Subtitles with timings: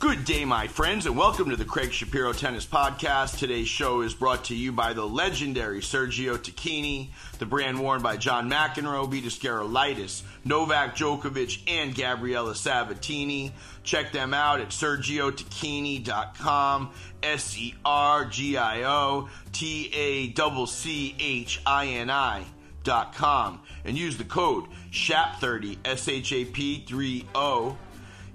[0.00, 3.36] Good day, my friends, and welcome to the Craig Shapiro Tennis Podcast.
[3.36, 8.16] Today's show is brought to you by the legendary Sergio Tacchini, the brand worn by
[8.16, 13.52] John McEnroe, Vitas Gerulaitis, Novak Djokovic, and Gabriela Sabatini.
[13.82, 16.90] Check them out at sergiotacchini.com,
[17.22, 20.32] S E R G I O T A
[20.64, 22.46] C H I N I.
[22.82, 27.76] Dot com and use the code SHAP30 S H A P 3 O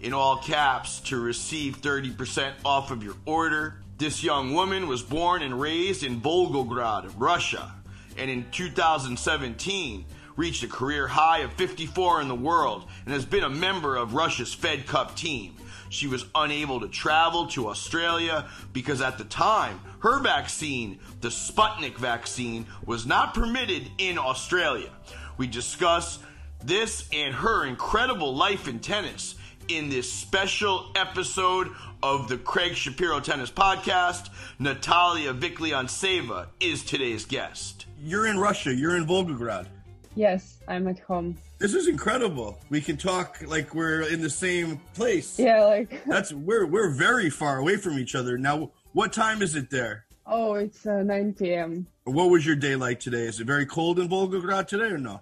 [0.05, 3.81] in all caps to receive 30% off of your order.
[3.97, 7.73] This young woman was born and raised in Volgograd, Russia,
[8.15, 10.05] and in 2017
[10.35, 14.13] reached a career high of 54 in the world and has been a member of
[14.13, 15.55] Russia's Fed Cup team.
[15.89, 21.97] She was unable to travel to Australia because at the time, her vaccine, the Sputnik
[21.97, 24.91] vaccine, was not permitted in Australia.
[25.39, 26.19] We discuss
[26.63, 29.33] this and her incredible life in tennis
[29.67, 31.71] in this special episode
[32.03, 34.29] of the Craig Shapiro Tennis Podcast.
[34.59, 37.85] Natalia Vikhlyantseva is today's guest.
[38.03, 38.73] You're in Russia.
[38.73, 39.67] You're in Volgograd.
[40.15, 41.37] Yes, I'm at home.
[41.57, 42.57] This is incredible.
[42.69, 45.39] We can talk like we're in the same place.
[45.39, 48.37] Yeah, like that's we're we're very far away from each other.
[48.37, 50.05] Now, what time is it there?
[50.27, 51.87] Oh, it's uh, 9 p.m.
[52.05, 53.25] What was your day like today?
[53.25, 55.21] Is it very cold in Volgograd today or no?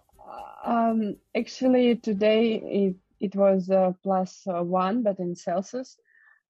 [0.63, 5.97] Um, actually, today it it was uh, plus, uh, one, but in Celsius.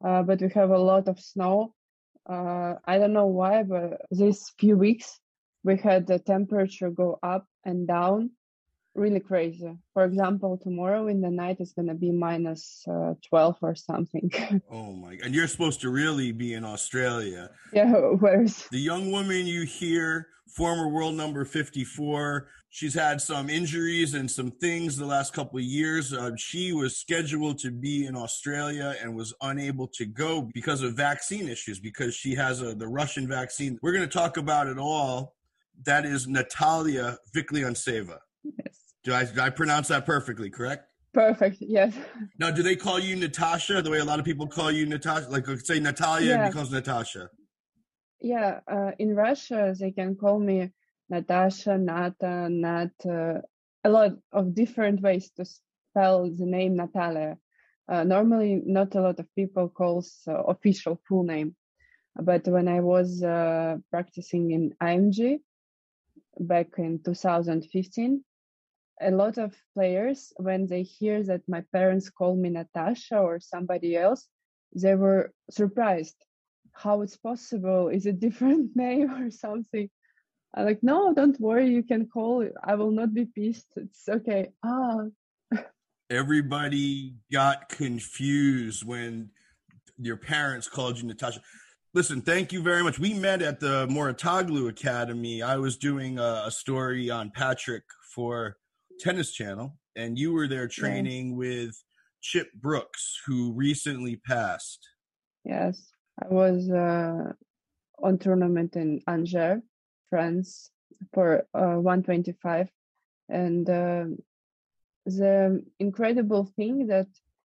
[0.04, 1.74] Uh, but we have a lot of snow.
[2.28, 5.20] I don't know why, but these few weeks
[5.64, 8.32] we had the temperature go up and down
[8.96, 9.78] really crazy.
[9.94, 14.32] For example, tomorrow in the night it's gonna be minus, uh, twelve or something.
[14.72, 15.18] oh my!
[15.24, 17.50] And you're supposed to really be in Australia.
[17.72, 22.50] Yeah, where's the young woman you hear, former world number fifty-four?
[22.70, 26.12] She's had some injuries and some things the last couple of years.
[26.12, 30.96] Uh, she was scheduled to be in Australia and was unable to go because of
[30.96, 33.78] vaccine issues because she has a, the Russian vaccine.
[33.84, 35.36] We're going to talk about it all.
[35.86, 38.18] That is Natalia Vikhlyantseva.
[38.44, 38.83] Yes.
[39.04, 40.88] Do I, do I pronounce that perfectly, correct?
[41.14, 41.94] Perfect, yes.
[42.40, 45.30] Now, do they call you Natasha the way a lot of people call you Natasha?
[45.30, 46.48] Like, say Natalia yeah.
[46.48, 47.30] becomes Natasha.
[48.22, 50.72] Yeah, uh, in Russia, they can call me
[51.10, 53.42] Natasha, Nata, Nat, uh,
[53.84, 57.38] a lot of different ways to spell the name Natalia.
[57.88, 61.56] Uh, normally, not a lot of people calls uh, official full name.
[62.16, 65.40] But when I was uh, practicing in IMG
[66.40, 68.24] back in 2015,
[69.02, 73.96] a lot of players, when they hear that my parents call me Natasha or somebody
[73.96, 74.28] else,
[74.76, 76.16] they were surprised
[76.74, 77.90] how it's possible.
[77.90, 79.90] Is it different name or something?
[80.56, 81.70] I'm like, no, don't worry.
[81.70, 82.48] You can call.
[82.64, 83.74] I will not be pissed.
[83.76, 84.52] It's okay.
[84.64, 85.06] Ah.
[86.10, 89.30] Everybody got confused when
[89.98, 91.42] your parents called you Natasha.
[91.96, 93.00] Listen, thank you very much.
[93.00, 95.42] We met at the Mouratoglou Academy.
[95.42, 97.84] I was doing a, a story on Patrick
[98.14, 98.58] for
[99.00, 101.38] Tennis Channel, and you were there training yes.
[101.38, 101.84] with
[102.22, 104.88] Chip Brooks, who recently passed.
[105.44, 107.34] Yes, I was uh,
[108.02, 109.62] on tournament in Angers,
[110.10, 110.70] France,
[111.14, 112.70] for uh, 125,
[113.30, 114.06] and uh,
[115.06, 117.08] the incredible thing that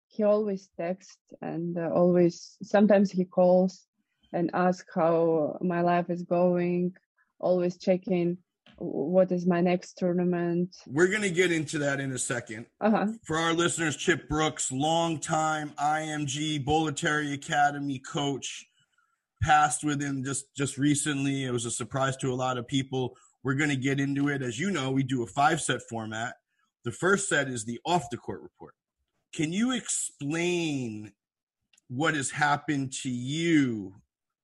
[0.09, 3.87] he always texts and uh, always sometimes he calls
[4.33, 6.93] and asks how my life is going
[7.41, 8.39] always checking
[8.79, 10.75] what is my next tournament.
[10.87, 13.07] We're going to get into that in a 2nd uh-huh.
[13.25, 18.67] For our listeners, Chip Brooks, longtime IMG Bollettieri Academy coach,
[19.43, 21.45] passed within just just recently.
[21.45, 23.17] It was a surprise to a lot of people.
[23.43, 24.43] We're going to get into it.
[24.43, 26.35] As you know, we do a five set format.
[26.85, 28.75] The first set is the off the court report.
[29.35, 31.13] Can you explain
[31.89, 33.95] what has happened to you?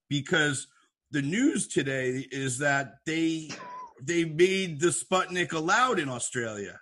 [0.08, 0.66] Because
[1.10, 3.50] the news today is that they
[4.02, 6.78] they made the Sputnik allowed in Australia.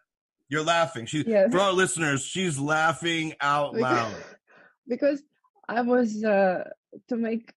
[0.49, 1.07] You're laughing.
[1.07, 4.15] She for our listeners, she's laughing out loud.
[4.89, 5.23] Because
[5.69, 6.65] I was uh,
[7.09, 7.53] to make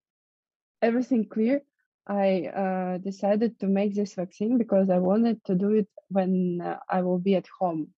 [0.81, 1.61] everything clear.
[2.05, 6.79] I uh, decided to make this vaccine because I wanted to do it when uh,
[6.89, 7.93] I will be at home.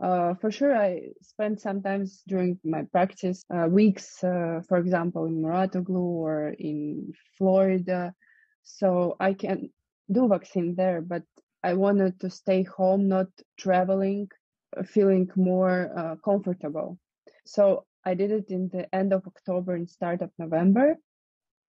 [0.00, 5.42] Uh, for sure, I spent sometimes during my practice uh, weeks, uh, for example, in
[5.42, 8.14] Mouratoglou or in Florida,
[8.62, 9.70] so I can
[10.10, 11.22] do vaccine there, but
[11.62, 13.28] I wanted to stay home, not
[13.58, 14.28] traveling,
[14.76, 16.98] uh, feeling more uh, comfortable.
[17.44, 20.96] So I did it in the end of October and start of November.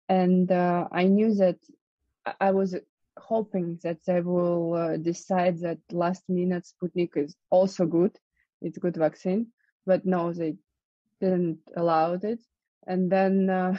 [0.09, 1.59] And uh, I knew that
[2.41, 2.77] I was
[3.19, 8.17] hoping that they will uh, decide that last minute Sputnik is also good.
[8.61, 9.49] It's good vaccine,
[9.87, 10.57] but no, they
[11.21, 12.41] didn't allow it.
[12.87, 13.77] And then uh,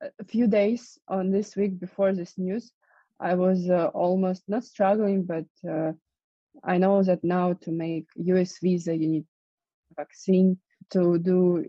[0.18, 2.72] a few days on this week before this news,
[3.20, 5.92] I was uh, almost not struggling, but uh,
[6.64, 9.26] I know that now to make US visa, you need
[9.96, 10.58] vaccine.
[10.90, 11.64] To do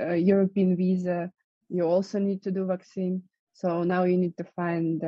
[0.00, 1.30] uh, European visa,
[1.68, 3.22] you also need to do vaccine.
[3.52, 5.04] So now you need to find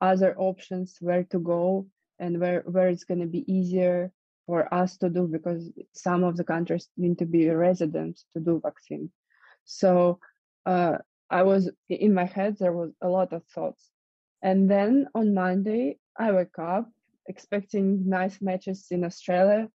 [0.00, 1.86] other options where to go
[2.18, 4.12] and where where it's going to be easier
[4.46, 8.60] for us to do because some of the countries need to be residents to do
[8.62, 9.10] vaccine.
[9.64, 10.18] So
[10.66, 10.98] uh,
[11.30, 13.90] I was in my head there was a lot of thoughts,
[14.44, 16.90] and then on Monday I woke up
[17.26, 19.68] expecting nice matches in Australia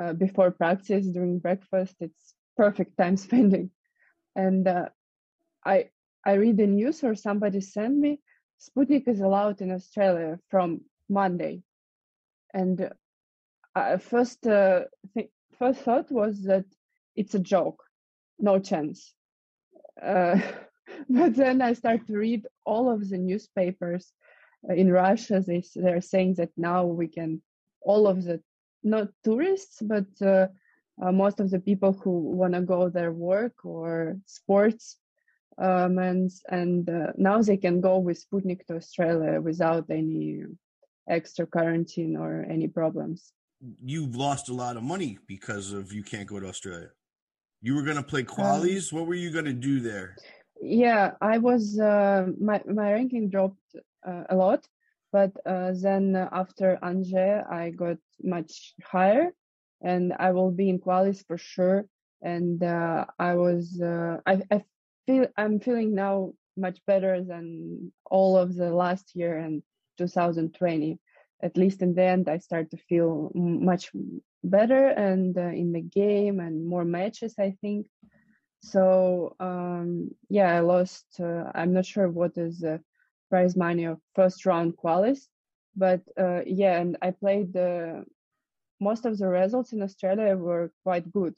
[0.00, 1.96] uh, before practice during breakfast.
[2.00, 3.72] It's perfect time spending,
[4.36, 4.88] and uh,
[5.66, 5.90] I
[6.24, 8.20] I read the news or somebody sent me
[8.60, 11.62] Sputnik is allowed in Australia from Monday,
[12.54, 12.90] and
[13.74, 14.84] uh, first uh,
[15.14, 16.64] th- first thought was that
[17.16, 17.82] it's a joke,
[18.38, 19.14] no chance.
[20.00, 20.40] Uh,
[21.08, 24.12] but then I start to read all of the newspapers
[24.68, 25.42] uh, in Russia.
[25.46, 27.42] They they're saying that now we can
[27.82, 28.40] all of the
[28.82, 30.48] not tourists, but uh,
[31.02, 34.98] uh, most of the people who want to go there work or sports
[35.58, 40.42] um, and and uh, now they can go with Sputnik to Australia without any
[41.08, 43.32] extra quarantine or any problems.
[43.82, 46.90] You've lost a lot of money because of you can't go to Australia.
[47.62, 48.92] You were going to play um, qualies.
[48.92, 50.16] Um, what were you going to do there?
[50.64, 51.78] Yeah, I was.
[51.78, 53.76] Uh, my my ranking dropped
[54.06, 54.66] uh, a lot,
[55.12, 59.34] but uh, then after Angers, I got much higher,
[59.82, 61.86] and I will be in qualis for sure.
[62.22, 63.78] And uh, I was.
[63.80, 64.64] Uh, I I
[65.06, 69.62] feel I'm feeling now much better than all of the last year and
[69.98, 70.98] 2020.
[71.42, 73.90] At least in the end, I start to feel much
[74.42, 77.34] better and uh, in the game and more matches.
[77.38, 77.86] I think
[78.64, 79.36] so.
[79.40, 81.06] Um, yeah, I lost.
[81.20, 82.80] Uh, I'm not sure what is the
[83.30, 85.28] prize money of first round qualis,
[85.76, 88.04] but uh, yeah, and I played the
[88.80, 91.34] most of the results in Australia were quite good.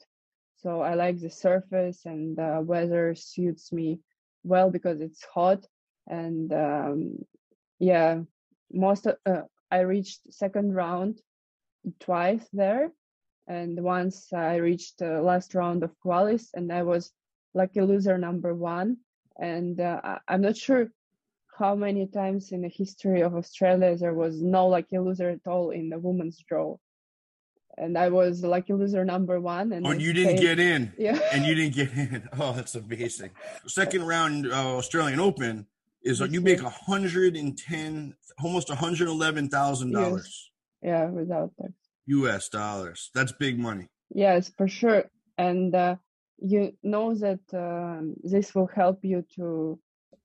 [0.57, 3.99] So I like the surface and the weather suits me
[4.43, 5.65] well because it's hot.
[6.07, 7.19] And um,
[7.79, 8.21] yeah,
[8.71, 11.21] most of, uh, I reached second round
[11.99, 12.91] twice there,
[13.47, 17.11] and once I reached the last round of qualis, and I was
[17.53, 18.97] lucky loser number one.
[19.39, 20.87] And uh, I'm not sure
[21.57, 25.71] how many times in the history of Australia there was no lucky loser at all
[25.71, 26.77] in the women's draw
[27.77, 29.71] and I was lucky loser number one.
[29.71, 30.91] And oh, you didn't get in.
[30.97, 32.27] Yeah, and you didn't get in.
[32.39, 33.31] Oh, that's amazing.
[33.67, 35.67] Second round uh, Australian Open
[36.01, 40.51] is you make a hundred and ten, almost a hundred eleven thousand dollars.
[40.81, 41.73] Yeah, without tax.
[42.07, 42.49] U.S.
[42.49, 43.11] dollars.
[43.13, 43.87] That's big money.
[44.09, 45.05] Yes, for sure.
[45.37, 45.95] And uh,
[46.39, 49.79] you know that um, this will help you to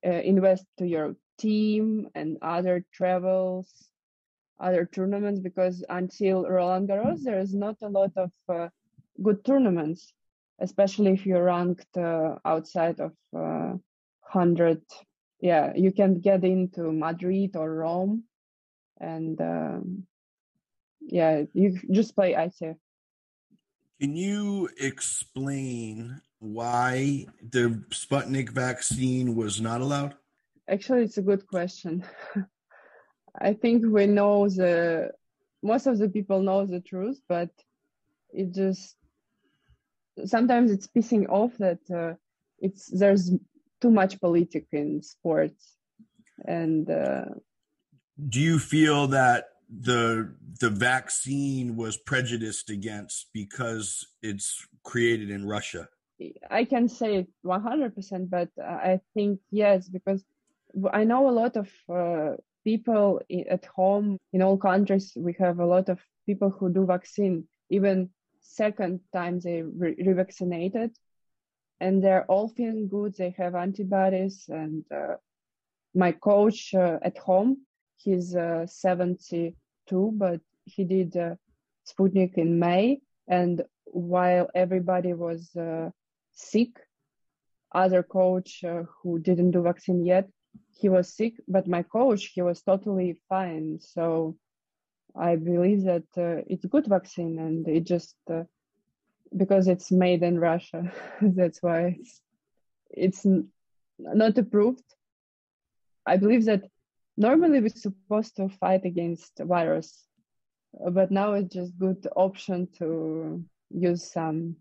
[0.05, 3.67] uh, invest to your team and other travels
[4.63, 8.69] other tournaments because until Roland Garros, there is not a lot of uh,
[9.21, 10.13] good tournaments,
[10.59, 13.75] especially if you're ranked uh, outside of uh,
[14.31, 14.81] 100.
[15.41, 18.23] Yeah, you can get into Madrid or Rome,
[18.99, 20.07] and um,
[21.07, 22.77] yeah, you just play ITF.
[23.99, 30.15] Can you explain why the Sputnik vaccine was not allowed?
[30.67, 32.03] Actually, it's a good question.
[33.39, 35.11] I think we know the
[35.61, 37.49] most of the people know the truth, but
[38.31, 38.95] it just
[40.25, 42.13] sometimes it's pissing off that uh,
[42.59, 43.31] it's there's
[43.81, 45.75] too much politics in sports,
[46.45, 47.25] and uh,
[48.29, 49.45] do you feel that
[49.81, 55.87] the the vaccine was prejudiced against because it's created in Russia?
[56.49, 60.23] I can say 100%, but I think yes, because
[60.91, 65.13] I know a lot of uh, people at home in all countries.
[65.15, 68.09] We have a lot of people who do vaccine, even
[68.41, 70.91] second time they re- revaccinated,
[71.79, 73.15] and they're all feeling good.
[73.17, 74.45] They have antibodies.
[74.47, 75.15] And uh,
[75.93, 77.65] my coach uh, at home,
[77.97, 79.55] he's uh, 70
[79.87, 81.35] too, but he did uh,
[81.87, 83.01] Sputnik in May.
[83.27, 85.89] And while everybody was uh,
[86.31, 86.69] sick,
[87.73, 90.29] other coach uh, who didn't do vaccine yet,
[90.71, 93.79] he was sick, but my coach, he was totally fine.
[93.79, 94.37] So
[95.15, 98.43] I believe that uh, it's good vaccine and it just, uh,
[99.35, 102.21] because it's made in Russia, that's why it's,
[102.89, 103.25] it's
[103.97, 104.83] not approved.
[106.05, 106.63] I believe that
[107.17, 110.05] normally we're supposed to fight against virus,
[110.91, 114.55] but now it's just good option to use some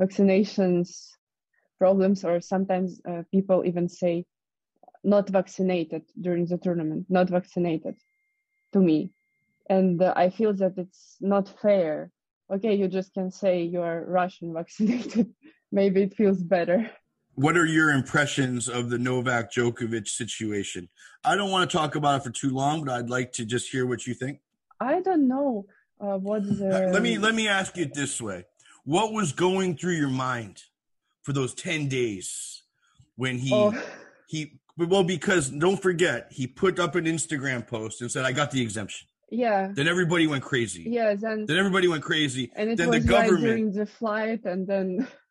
[0.00, 1.10] vaccinations
[1.78, 4.24] problems, or sometimes uh, people even say
[5.04, 7.94] not vaccinated during the tournament, not vaccinated
[8.72, 9.12] to me.
[9.70, 12.10] And uh, I feel that it's not fair.
[12.52, 15.34] Okay, you just can say you are Russian vaccinated.
[15.72, 16.90] Maybe it feels better.
[17.38, 20.88] What are your impressions of the Novak Djokovic situation?
[21.22, 23.70] I don't want to talk about it for too long, but I'd like to just
[23.70, 24.40] hear what you think.
[24.80, 25.66] I don't know
[26.00, 26.90] uh, what the.
[26.92, 28.44] Let me let me ask you it this way:
[28.84, 30.64] What was going through your mind
[31.22, 32.64] for those ten days
[33.14, 33.72] when he oh.
[34.26, 38.50] he well because don't forget he put up an Instagram post and said I got
[38.50, 39.06] the exemption.
[39.30, 39.70] Yeah.
[39.72, 40.86] Then everybody went crazy.
[40.88, 41.10] Yeah.
[41.10, 42.50] and then everybody went crazy.
[42.56, 45.06] And it then was the government during the flight, and then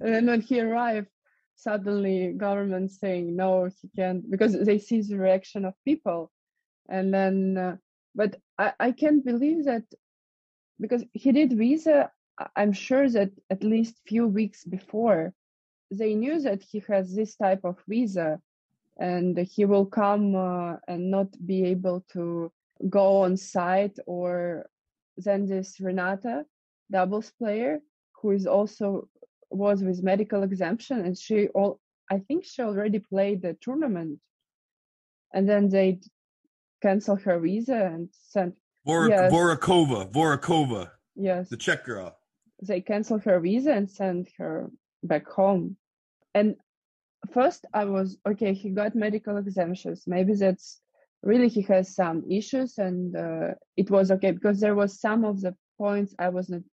[0.00, 1.08] then when he arrived,
[1.54, 6.30] suddenly government saying no, he can't because they see the reaction of people,
[6.88, 7.58] and then.
[7.58, 7.76] Uh,
[8.14, 9.84] but I, I can't believe that
[10.80, 12.10] because he did visa
[12.54, 15.32] i'm sure that at least few weeks before
[15.90, 18.38] they knew that he has this type of visa
[18.98, 22.50] and he will come uh, and not be able to
[22.88, 24.66] go on site or
[25.16, 26.44] then this renata
[26.90, 27.78] doubles player
[28.20, 29.08] who is also
[29.50, 34.18] was with medical exemption and she all i think she already played the tournament
[35.32, 36.00] and then they
[36.82, 38.54] cancel her visa and sent
[38.86, 39.32] Vor- yes.
[39.32, 40.90] Vorakova, Vorakova.
[41.16, 41.48] Yes.
[41.48, 42.16] The Czech girl.
[42.62, 44.70] They cancel her visa and send her
[45.02, 45.76] back home.
[46.34, 46.56] And
[47.32, 50.04] first I was okay, he got medical exemptions.
[50.06, 50.80] Maybe that's
[51.22, 55.40] really he has some issues and uh, it was okay because there was some of
[55.40, 56.64] the points I wasn't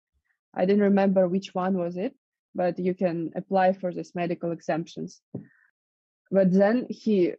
[0.54, 2.14] I didn't remember which one was it,
[2.54, 5.20] but you can apply for this medical exemptions.
[6.30, 7.34] But then he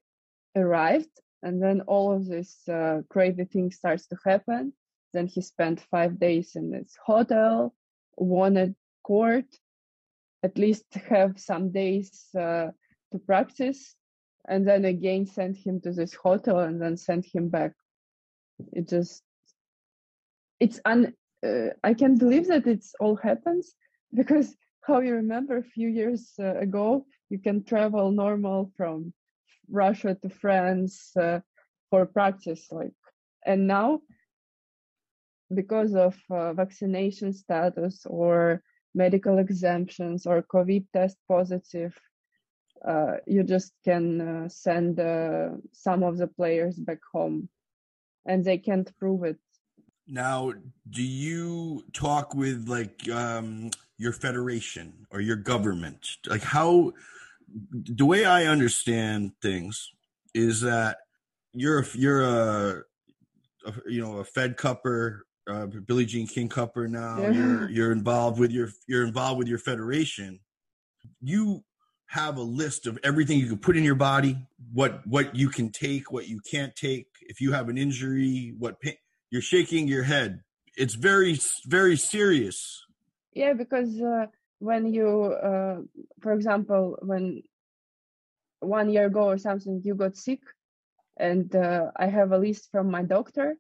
[0.56, 4.74] arrived and then all of this uh, crazy thing starts to happen
[5.14, 7.74] then he spent five days in this hotel
[8.18, 9.46] won a court
[10.44, 12.68] at least have some days uh,
[13.12, 13.96] to practice
[14.48, 17.74] and then again sent him to this hotel and then sent him back
[18.72, 19.24] it just
[20.60, 21.14] it's un
[21.46, 23.76] uh, i can't believe that it's all happens
[24.14, 24.56] because
[24.86, 29.14] how you remember a few years uh, ago you can travel normal from
[29.70, 31.40] Russia to France uh,
[31.90, 32.94] for practice, like,
[33.46, 34.02] and now
[35.54, 38.62] because of uh, vaccination status or
[38.96, 41.98] medical exemptions or COVID test positive,
[42.88, 47.50] uh, you just can uh, send uh, some of the players back home,
[48.26, 49.40] and they can't prove it.
[50.06, 50.54] Now,
[50.90, 53.72] do you talk with like um,
[54.04, 56.18] your federation or your government?
[56.28, 56.94] Like how?
[57.72, 59.92] the way I understand things
[60.34, 60.98] is that
[61.54, 62.84] you're you're a,
[63.66, 67.20] a you know a Fed cupper, uh, Billie Jean King cupper now.
[67.20, 67.32] Yeah.
[67.32, 70.40] You're you're involved with your you're involved with your federation.
[71.22, 71.64] You
[72.08, 74.38] have a list of everything you can put in your body,
[74.72, 77.08] what what you can take, what you can't take.
[77.22, 78.96] If you have an injury, what pain,
[79.30, 80.42] you're shaking your head.
[80.76, 82.84] It's very very serious.
[83.36, 84.28] Yeah, because uh,
[84.60, 85.78] when you, uh,
[86.22, 87.44] for example, when
[88.60, 90.42] one year ago or something, you got sick,
[91.18, 93.56] and uh, I have a list from my doctor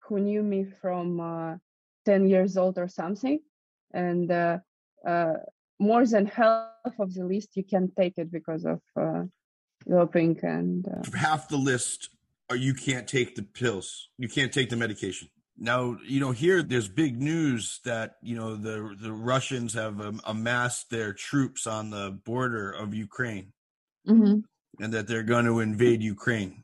[0.00, 1.56] who knew me from uh,
[2.06, 3.40] 10 years old or something,
[3.92, 4.58] and uh,
[5.06, 5.34] uh,
[5.78, 8.80] more than half of the list you can take it because of
[9.88, 12.10] doping and half the list
[12.50, 14.08] or you can't take the pills.
[14.18, 15.28] You can't take the medication
[15.60, 20.20] now, you know, here there's big news that you know the the Russians have um,
[20.24, 23.52] amassed their troops on the border of Ukraine,
[24.06, 24.40] mm-hmm.
[24.82, 26.62] and that they're going to invade Ukraine.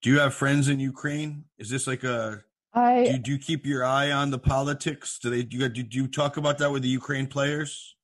[0.00, 1.44] Do you have friends in Ukraine?
[1.58, 5.18] Is this like a I do you, do you keep your eye on the politics?
[5.20, 7.96] Do they do you, do you talk about that with the Ukraine players?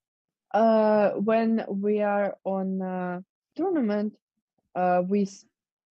[0.52, 3.22] Uh, when we are on a
[3.54, 4.14] tournament,
[4.74, 5.28] uh, we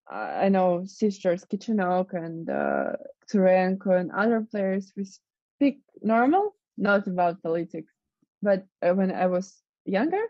[0.09, 2.93] I know sisters Kichenok and uh,
[3.29, 7.93] Tsurenko and other players, we speak normal, not about politics.
[8.41, 10.23] But uh, when I was younger,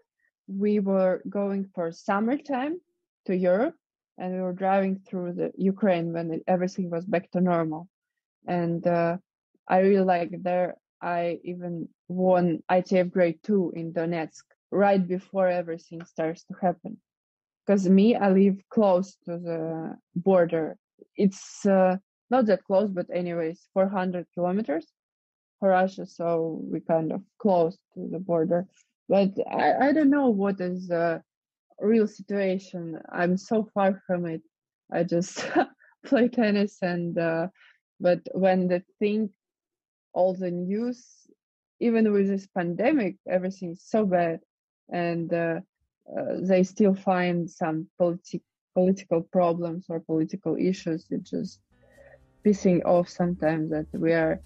[0.48, 2.80] we were going for summertime
[3.26, 3.76] to Europe
[4.18, 7.88] and we were driving through the Ukraine when it, everything was back to normal.
[8.48, 9.18] And uh,
[9.68, 10.78] I really like there.
[11.02, 16.98] I even won ITF grade two in Donetsk right before everything starts to happen.
[17.66, 20.78] Because me, I live close to the border.
[21.16, 21.98] It's uh,
[22.30, 24.86] not that close, but anyways, 400 kilometers
[25.60, 26.06] for Russia.
[26.06, 28.68] So we kind of close to the border.
[29.10, 31.22] But I, I don't know what is the
[31.80, 33.00] real situation.
[33.12, 34.42] I'm so far from it.
[34.92, 35.48] I just
[36.06, 37.48] play tennis and, uh,
[38.00, 39.30] but when the thing,
[40.14, 41.06] all the news,
[41.80, 44.40] even with this pandemic, everything's so bad.
[44.92, 45.60] and uh,
[46.16, 48.42] uh, they still find some politi-
[48.74, 51.06] political problems or political issues.
[51.10, 51.60] It just
[52.48, 54.40] pissing off sometimes that we are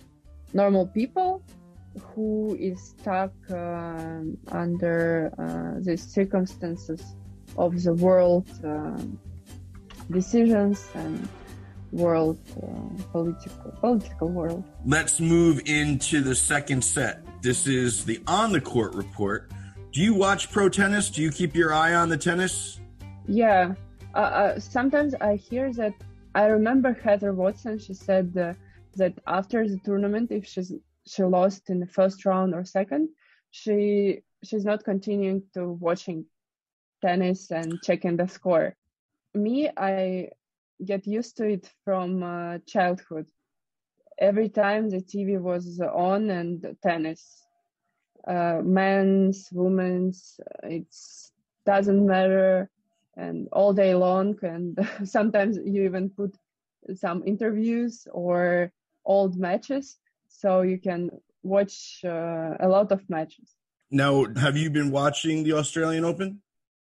[0.53, 1.43] normal people
[2.01, 7.15] who is stuck uh, under uh, the circumstances
[7.57, 8.99] of the world uh,
[10.09, 11.29] decisions and
[11.91, 14.63] world uh, political political world.
[14.85, 17.23] Let's move into the second set.
[17.43, 19.51] This is the on the court report.
[19.91, 21.11] Do you watch pro tennis?
[21.11, 22.79] Do you keep your eye on the tennis?
[23.27, 23.75] Yeah.
[24.15, 25.93] Uh, uh, sometimes I hear that.
[26.33, 27.77] I remember Heather Watson.
[27.77, 28.53] She said uh,
[28.95, 30.73] that after the tournament, if she's
[31.05, 33.09] she lost in the first round or second,
[33.51, 36.25] she she's not continuing to watching
[37.01, 38.75] tennis and checking the score.
[39.33, 40.29] Me, I
[40.83, 43.27] get used to it from uh, childhood.
[44.19, 47.43] Every time the TV was on and tennis,
[48.27, 50.85] uh, men's, women's, it
[51.65, 52.69] doesn't matter,
[53.15, 54.37] and all day long.
[54.41, 56.35] And sometimes you even put
[56.95, 58.71] some interviews or
[59.05, 61.09] old matches, so you can
[61.43, 63.55] watch uh, a lot of matches.
[63.89, 66.41] Now, have you been watching the Australian Open?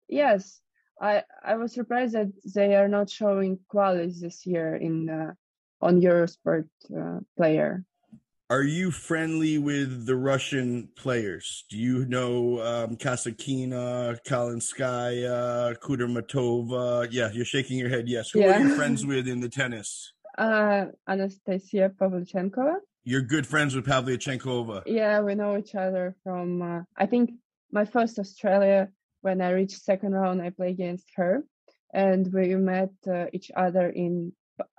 [0.08, 0.62] Yes,
[1.02, 5.34] I I was surprised that they are not showing qualis this year in uh,
[5.82, 7.84] on Eurosport uh, Player.
[8.52, 11.64] Are you friendly with the Russian players?
[11.70, 17.08] Do you know um, Kasatkina, Kalinskaya, Kudermetova?
[17.10, 18.10] Yeah, you're shaking your head.
[18.10, 18.32] Yes.
[18.32, 18.58] Who yeah.
[18.58, 20.12] are you friends with in the tennis?
[20.38, 22.76] Uh, Anastasia Pavlyuchenkova.
[23.06, 24.84] You're good friends with Pavlyuchenkova.
[24.86, 26.62] Yeah, we know each other from.
[26.62, 27.32] Uh, I think
[27.72, 28.90] my first Australia
[29.22, 31.46] when I reached second round, I played against her,
[31.94, 34.34] and we met uh, each other in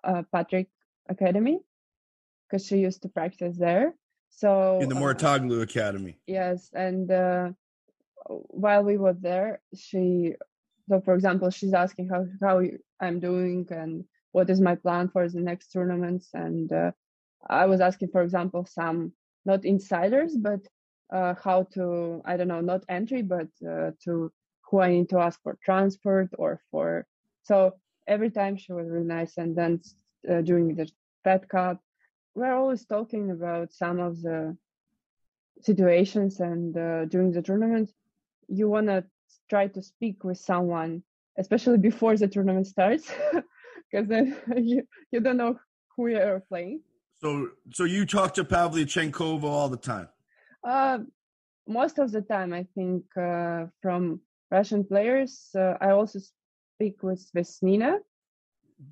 [0.05, 0.69] uh, Patrick
[1.09, 1.61] Academy
[2.53, 3.95] because she used to practice there.
[4.31, 6.19] So in the Mouratoglou uh, Academy.
[6.27, 7.51] Yes, and uh,
[8.27, 10.35] while we were there, she,
[10.89, 12.63] so for example, she's asking how how
[13.01, 16.93] I'm doing and what is my plan for the next tournaments, and uh,
[17.49, 19.13] I was asking, for example, some
[19.45, 20.61] not insiders, but
[21.13, 24.33] uh, how to I don't know not entry but uh, to
[24.67, 27.07] who I need to ask for transport or for
[27.43, 27.75] so
[28.07, 29.83] every time she was really nice and then
[30.31, 30.89] uh, during the
[31.23, 31.83] Fed Cup
[32.35, 34.57] we're always talking about some of the
[35.61, 37.93] situations and uh, during the tournament
[38.49, 39.05] you want to
[39.49, 41.03] try to speak with someone
[41.39, 43.13] especially before the tournament starts
[43.91, 45.59] because then you, you don't know
[45.97, 46.81] who you're playing
[47.21, 50.09] so so you talk to Pavlyuchenkova all the time
[50.65, 50.99] uh,
[51.67, 56.19] most of the time, I think uh, from Russian players, uh, I also
[56.77, 57.99] speak with Vesnina.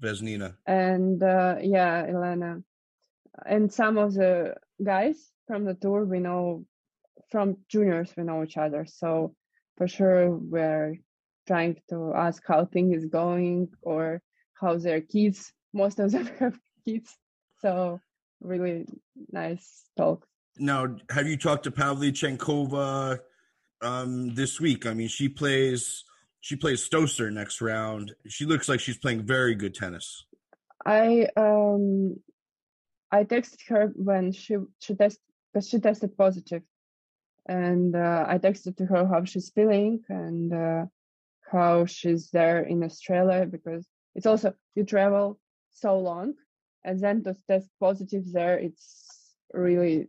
[0.01, 0.57] Vesnina.
[0.67, 2.63] And uh, yeah, Elena.
[3.47, 6.65] And some of the guys from the tour we know
[7.31, 8.87] from juniors we know each other.
[8.87, 9.35] So
[9.77, 10.97] for sure we're
[11.47, 14.23] trying to ask how things is going or
[14.61, 15.53] how their kids.
[15.73, 17.17] Most of them have kids.
[17.61, 18.01] So
[18.41, 18.87] really
[19.31, 20.27] nice talk.
[20.59, 23.21] Now, have you talked to Pavlyuchenkova
[23.83, 24.87] um, this week?
[24.87, 26.05] I mean, she plays
[26.41, 28.13] she plays Stosur next round.
[28.27, 30.25] She looks like she's playing very good tennis.
[30.85, 32.17] I um
[33.13, 36.63] I texted her when she she tested because she tested positive,
[37.47, 40.87] and uh, I texted to her how she's feeling and uh,
[41.51, 45.39] how she's there in Australia because it's also you travel
[45.73, 46.35] so long
[46.85, 50.09] and then to test positive there it's really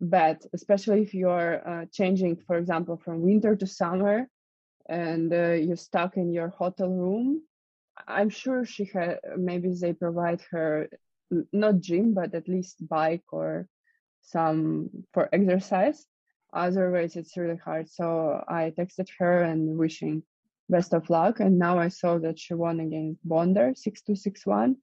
[0.00, 4.28] bad, especially if you're uh, changing, for example, from winter to summer
[4.88, 7.42] and uh, you're stuck in your hotel room.
[8.06, 10.88] I'm sure she had, maybe they provide her
[11.52, 13.68] not gym, but at least bike or
[14.22, 16.06] some for exercise.
[16.52, 17.88] Otherwise, it's really hard.
[17.90, 20.22] So I texted her and wishing
[20.68, 21.40] best of luck.
[21.40, 24.76] And now I saw that she won against Bonder 6261.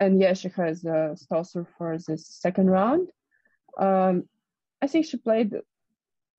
[0.00, 3.08] And yeah, she has a Stosur for the second round.
[3.78, 4.28] Um,
[4.82, 5.54] I think she played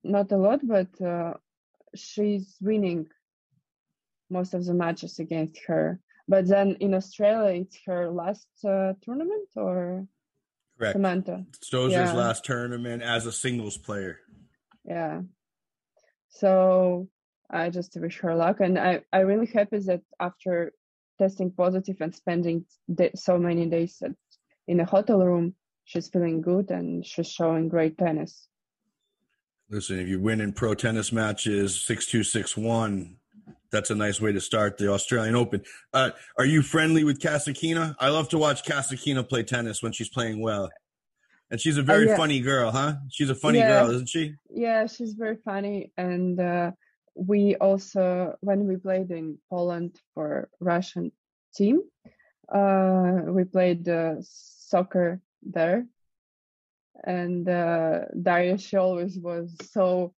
[0.04, 1.34] not a lot, but uh,
[1.94, 3.08] she's winning
[4.30, 6.00] most of the matches against her.
[6.28, 10.06] But then in Australia, it's her last uh, tournament or
[10.78, 10.92] Correct.
[10.94, 11.46] Samantha.
[11.64, 12.12] Stosur's yeah.
[12.12, 14.18] last tournament as a singles player.
[14.84, 15.22] Yeah.
[16.28, 17.08] So
[17.48, 20.72] I just wish her luck, and I I really happy that after
[21.18, 22.66] testing positive and spending
[23.14, 24.12] so many days at,
[24.68, 28.48] in a hotel room, she's feeling good and she's showing great tennis.
[29.70, 33.16] Listen, if you win in pro tennis matches six two six one,
[33.70, 35.62] that's a nice way to start the Australian Open.
[35.92, 37.94] Uh, are you friendly with Kasatkina?
[37.98, 40.70] I love to watch Kasatkina play tennis when she's playing well.
[41.50, 42.16] And she's a very uh, yeah.
[42.16, 42.94] funny girl, huh?
[43.08, 43.68] She's a funny yeah.
[43.68, 44.34] girl, isn't she?
[44.50, 45.92] Yeah, she's very funny.
[45.96, 46.72] And uh,
[47.14, 51.12] we also, when we played in Poland for Russian
[51.54, 51.82] team,
[52.52, 55.86] uh, we played uh, soccer there.
[57.04, 60.14] And uh, Daria, she always was so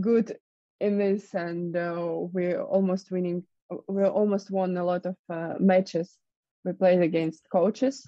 [0.00, 0.36] good
[0.80, 3.44] in this, and uh, we're almost winning.
[3.88, 5.16] We almost won a lot of
[5.60, 6.18] matches.
[6.64, 8.06] We played against coaches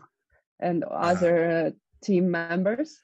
[0.61, 1.71] and other uh,
[2.03, 2.99] team members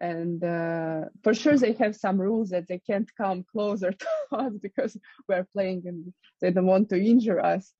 [0.00, 4.52] and uh, for sure they have some rules that they can't come closer to us
[4.60, 4.96] because
[5.28, 7.72] we're playing and they don't want to injure us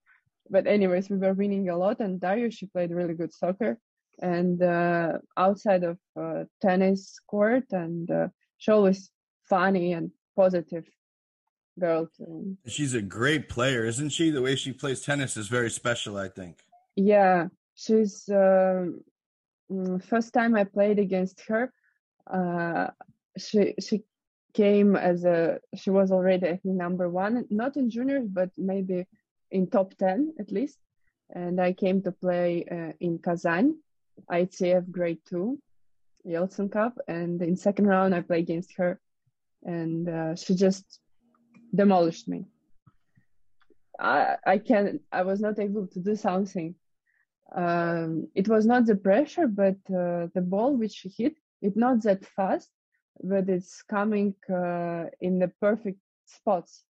[0.51, 3.79] but anyways we were winning a lot and daria she played really good soccer
[4.21, 9.11] and uh, outside of uh, tennis court and uh, she always
[9.49, 10.85] funny and positive
[11.79, 12.57] girl too.
[12.67, 16.29] she's a great player isn't she the way she plays tennis is very special i
[16.29, 16.64] think
[16.97, 17.47] yeah
[17.79, 19.01] she's um,
[19.71, 21.73] mm, first time I played against her.
[22.27, 22.88] Uh,
[23.38, 24.03] she she
[24.53, 29.07] came as a she was already I think number one, not in juniors, but maybe
[29.51, 30.79] in top ten at least.
[31.31, 33.79] And I came to play uh, in Kazan,
[34.31, 35.59] ITF Grade Two,
[36.27, 39.01] Yeltsin Cup, and in second round I played against her,
[39.62, 41.01] and uh, she just
[41.74, 42.46] demolished me.
[43.98, 46.74] I I can I was not able to do something
[47.54, 52.24] um, it was not the pressure, but uh, the ball which hit, it's not that
[52.24, 52.70] fast,
[53.22, 56.85] but it's coming uh, in the perfect spots.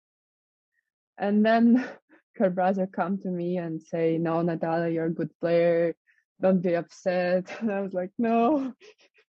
[1.17, 1.87] And then
[2.37, 5.95] her brother come to me and say, "No, Natalia, you're a good player.
[6.41, 8.73] Don't be upset." And I was like, "No,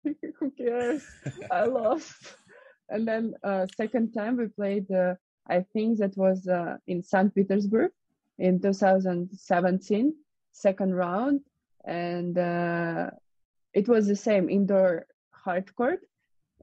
[0.39, 1.05] who cares?
[1.51, 2.37] I lost."
[2.89, 4.91] And then uh, second time we played.
[4.91, 5.15] Uh,
[5.49, 7.35] I think that was uh, in St.
[7.35, 7.93] Petersburg
[8.39, 10.15] in 2017
[10.53, 11.41] second round,
[11.85, 13.11] and uh,
[13.75, 16.01] it was the same indoor hard court.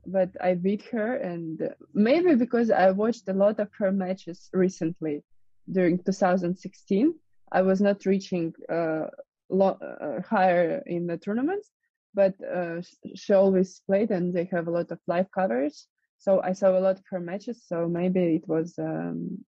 [0.05, 5.23] But I beat her, and maybe because I watched a lot of her matches recently
[5.71, 7.13] during 2016,
[7.51, 9.05] I was not reaching uh,
[9.49, 11.71] lo- uh, higher in the tournaments.
[12.13, 12.81] But uh,
[13.15, 15.79] she always played, and they have a lot of live coverage.
[16.23, 17.61] So I saw a lot of her matches.
[17.67, 19.43] So maybe it was um,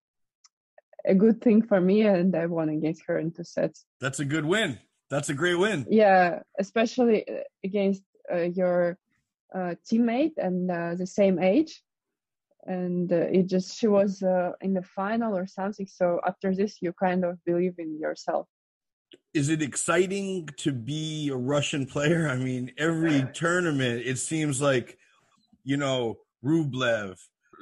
[1.05, 3.85] a good thing for me, and I won against her in two sets.
[4.01, 4.79] That's a good win.
[5.11, 5.85] That's a great win.
[5.87, 8.01] Yeah, especially uh, against
[8.33, 8.97] uh, your
[9.53, 11.79] uh, teammate and uh, the same age.
[12.65, 15.85] And uh, it just she was uh, in the final or something.
[15.85, 18.47] So after this, you kind of believe in yourself.
[19.35, 22.27] Is it exciting to be a Russian player?
[22.27, 24.97] I mean, every tournament it seems like,
[25.63, 27.17] you know, Rublev,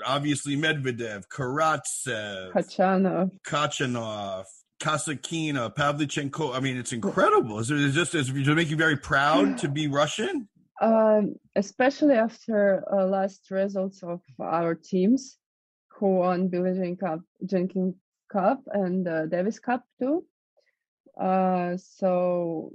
[0.05, 4.45] obviously Medvedev, Karatsev, Khachanov, Khachanov,
[4.81, 6.55] Kasatkina, Pavlyuchenko.
[6.55, 7.59] I mean, it's incredible.
[7.59, 10.47] Is it just does it make you very proud to be Russian?
[10.81, 15.37] Um, especially after uh, last results of our teams,
[15.89, 17.95] who won Billie Jean Cup, Jenkins
[18.31, 20.25] Cup, and uh, Davis Cup too.
[21.19, 22.73] Uh, so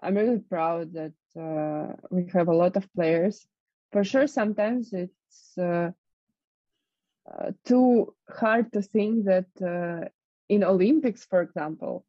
[0.00, 3.44] I'm really proud that uh, we have a lot of players.
[3.90, 4.92] For sure, sometimes
[5.38, 5.90] it's uh,
[7.30, 10.08] uh, too hard to think that uh,
[10.48, 12.04] in Olympics, for example,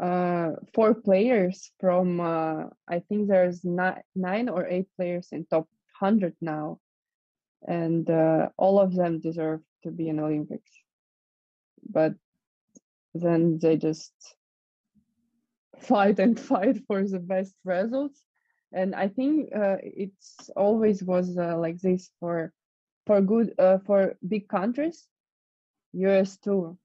[0.00, 5.68] uh, four players from uh, I think there's ni- nine or eight players in top
[5.98, 6.78] hundred now,
[7.66, 8.08] and
[8.56, 10.70] all of them deserve to be in Olympics.
[11.88, 12.14] But
[13.14, 14.12] then they just
[15.78, 18.20] fight and fight for the best results,
[18.72, 22.52] and I think uh, it's always was like this for
[23.06, 25.06] for good uh, for big countries,
[25.92, 26.78] US too.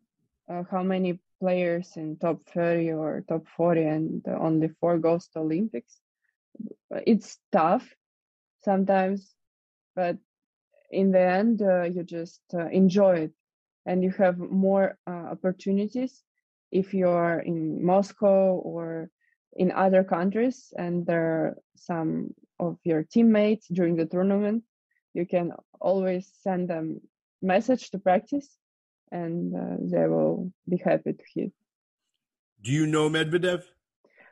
[0.49, 5.39] Uh, how many players in top 30 or top 40 and only four goes to
[5.39, 5.99] Olympics?
[6.91, 7.87] It's tough
[8.63, 9.33] sometimes,
[9.95, 10.17] but
[10.91, 13.31] in the end, uh, you just uh, enjoy it
[13.85, 16.21] and you have more uh, opportunities
[16.71, 19.09] if you are in Moscow or
[19.55, 24.63] in other countries and there are some of your teammates during the tournament.
[25.13, 27.01] You can always send them
[27.41, 28.47] message to practice
[29.11, 31.47] and uh, they will be happy to hear.
[32.61, 33.63] Do you know medvedev?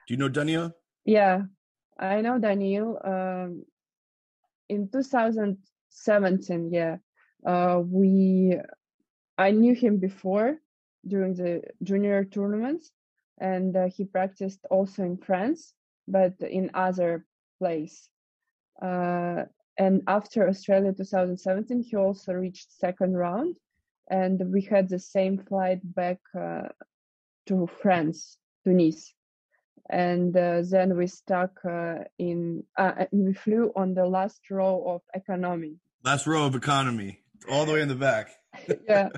[0.09, 0.71] Do you know daniil
[1.05, 1.43] yeah
[1.99, 3.63] i know daniil um,
[4.67, 6.97] in 2017 yeah.
[7.45, 8.57] Uh, we
[9.37, 10.57] i knew him before
[11.07, 12.91] during the junior tournaments
[13.39, 15.73] and uh, he practiced also in france
[16.09, 17.25] but in other
[17.59, 18.09] place.
[18.81, 19.43] Uh,
[19.77, 23.55] and after Australia 2017, he also reached second round,
[24.09, 26.67] and we had the same flight back uh,
[27.47, 29.13] to France, to Nice.
[29.89, 35.01] and uh, then we stuck uh, in uh, we flew on the last row of
[35.13, 35.77] economy.
[36.03, 38.29] Last row of economy all the way in the back
[38.87, 39.09] yeah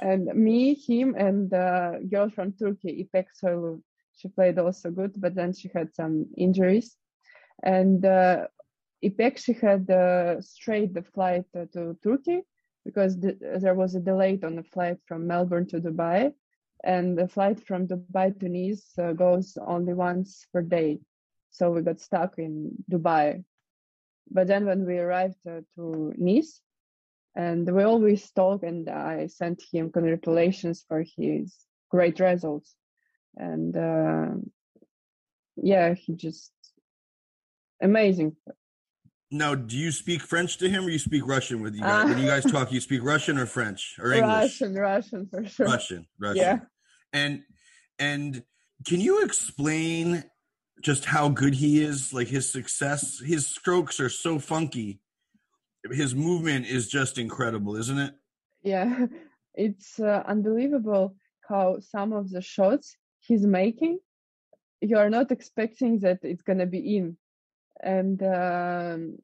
[0.00, 3.80] and me him and the girl from turkey ipek soylu
[4.16, 6.96] she played also good but then she had some injuries
[7.62, 8.46] and uh,
[9.04, 12.42] ipek she had uh, straight the flight uh, to turkey
[12.84, 16.32] because the, there was a delay on the flight from melbourne to dubai
[16.84, 21.00] and the flight from Dubai to Nice uh, goes only once per day.
[21.50, 23.44] So we got stuck in Dubai.
[24.30, 26.60] But then when we arrived uh, to Nice,
[27.36, 31.54] and we always talk, and I sent him congratulations for his
[31.90, 32.74] great results.
[33.36, 34.28] And uh,
[35.56, 36.52] yeah, he just
[37.82, 38.36] amazing.
[39.30, 42.04] Now, do you speak French to him, or you speak Russian with you guys?
[42.04, 44.62] Uh, when you guys talk, you speak Russian or French or English?
[44.62, 45.66] Russian, Russian for sure.
[45.66, 46.42] Russian, Russian.
[46.42, 46.58] Yeah.
[47.12, 47.42] And
[47.98, 48.42] and
[48.86, 50.24] can you explain
[50.80, 52.14] just how good he is?
[52.14, 55.00] Like his success, his strokes are so funky.
[55.92, 58.14] His movement is just incredible, isn't it?
[58.62, 59.06] Yeah,
[59.54, 61.16] it's uh, unbelievable
[61.48, 63.98] how some of the shots he's making,
[64.80, 67.16] you are not expecting that it's gonna be in
[67.82, 69.18] and um,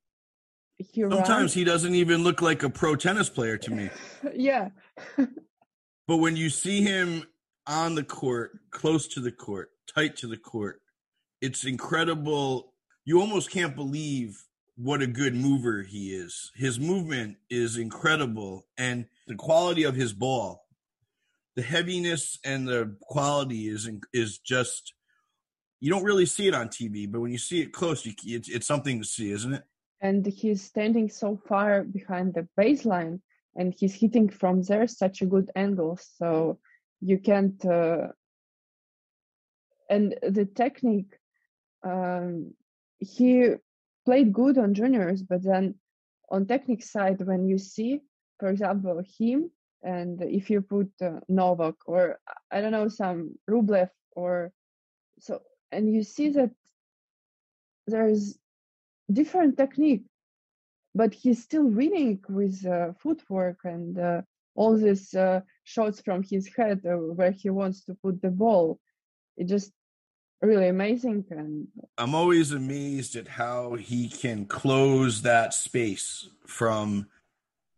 [0.78, 3.90] he sometimes he doesn't even look like a pro tennis player to me.
[4.34, 4.70] yeah.
[6.06, 7.24] but when you see him
[7.66, 10.80] on the court, close to the court, tight to the court,
[11.40, 12.74] it's incredible.
[13.04, 14.42] You almost can't believe
[14.82, 16.50] what a good mover he is.
[16.56, 20.66] His movement is incredible, and the quality of his ball,
[21.54, 24.92] the heaviness and the quality is is just
[25.80, 28.48] you don't really see it on TV, but when you see it close, you, it's,
[28.48, 29.64] it's something to see, isn't it?
[30.00, 33.20] And he's standing so far behind the baseline,
[33.56, 36.58] and he's hitting from there such a good angle, so
[37.00, 37.64] you can't.
[37.64, 38.08] Uh,
[39.90, 41.14] and the technique,
[41.84, 42.54] um,
[42.98, 43.54] he
[44.04, 45.74] played good on juniors, but then
[46.30, 48.00] on technique side, when you see,
[48.38, 49.50] for example, him,
[49.82, 52.18] and if you put uh, Novak or
[52.50, 54.52] I don't know some Rublev or
[55.18, 56.50] so and you see that
[57.86, 58.38] there's
[59.12, 60.04] different technique
[60.94, 64.22] but he's still winning with uh, footwork and uh,
[64.54, 68.78] all these uh, shots from his head uh, where he wants to put the ball.
[69.36, 69.72] It just
[70.42, 77.06] really amazing and i'm always amazed at how he can close that space from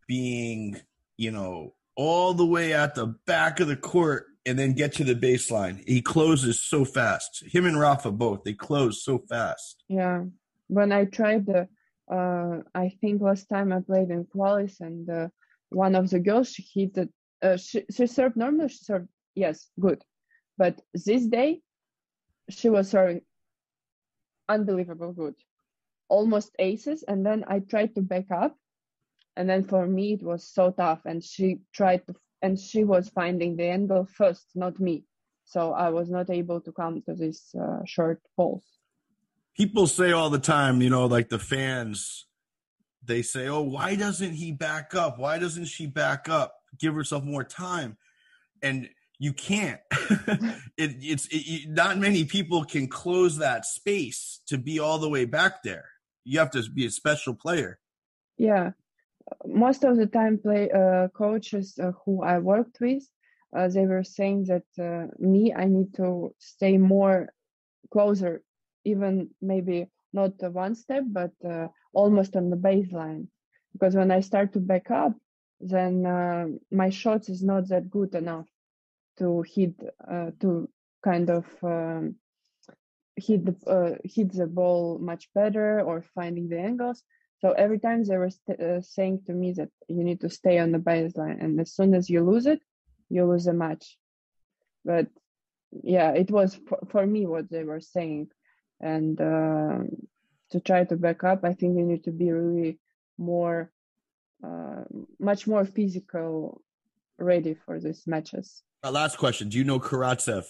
[0.09, 0.81] being
[1.17, 5.05] you know all the way at the back of the court and then get to
[5.05, 5.87] the baseline.
[5.89, 7.45] He closes so fast.
[7.47, 9.83] Him and Rafa both, they close so fast.
[9.89, 10.25] Yeah.
[10.69, 11.69] When I tried the,
[12.11, 15.29] uh, I think last time I played in Qualis and uh,
[15.71, 17.11] one of the girls, she hit it,
[17.43, 20.03] uh, she, she served normal, she served, yes, good.
[20.59, 21.63] But this day,
[22.49, 23.23] she was serving
[24.49, 25.35] unbelievable good.
[26.09, 27.03] Almost aces.
[27.03, 28.57] And then I tried to back up.
[29.37, 31.01] And then for me, it was so tough.
[31.07, 35.05] And she tried to and she was finding the angle first, not me.
[35.47, 38.65] So I was not able to come to this uh, short balls.
[39.57, 42.27] People say all the time, you know, like the fans,
[43.03, 45.19] they say, "Oh, why doesn't he back up?
[45.19, 46.55] Why doesn't she back up?
[46.79, 47.97] Give herself more time."
[48.63, 49.81] And you can't.
[50.77, 55.25] it, it's it, not many people can close that space to be all the way
[55.25, 55.87] back there.
[56.25, 57.79] You have to be a special player.
[58.37, 58.73] Yeah,
[59.47, 63.03] most of the time play uh, coaches uh, who i worked with
[63.57, 67.29] uh, they were saying that uh, me i need to stay more
[67.91, 68.43] closer
[68.85, 73.27] even maybe not one step but uh, almost on the baseline
[73.73, 75.15] because when i start to back up
[75.61, 78.47] then uh, my shots is not that good enough
[79.19, 79.75] to hit
[80.41, 80.69] to
[81.03, 82.17] kind of um,
[83.17, 87.03] hit the hit the ball much better or finding the angles
[87.45, 90.59] so every time they were st- uh, saying to me that you need to stay
[90.59, 92.63] on the baseline, and as soon as you lose it,
[93.11, 93.99] you lose a match.
[94.83, 95.09] But
[95.71, 98.29] yeah, it was for, for me what they were saying,
[98.81, 99.81] and uh,
[100.53, 102.81] to try to back up, I think you need to be really
[103.19, 103.71] more,
[104.43, 104.85] uh,
[105.21, 106.63] much more physical,
[107.19, 108.63] ready for these matches.
[108.85, 110.45] Uh, last question: Do you know Karatsev?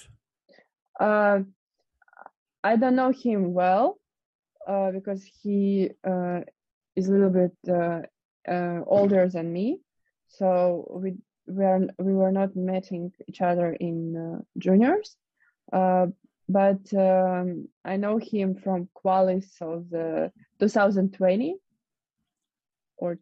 [0.99, 1.41] Uh,
[2.65, 4.01] I don't know him well
[4.67, 6.41] uh, because he uh,
[6.97, 8.01] is a little bit uh,
[8.51, 9.79] uh, older than me,
[10.27, 11.15] so we
[11.47, 15.15] we are we were not meeting each other in uh, juniors,
[15.73, 16.07] uh,
[16.49, 21.55] but um, I know him from Qualis of the 2020
[22.97, 23.19] or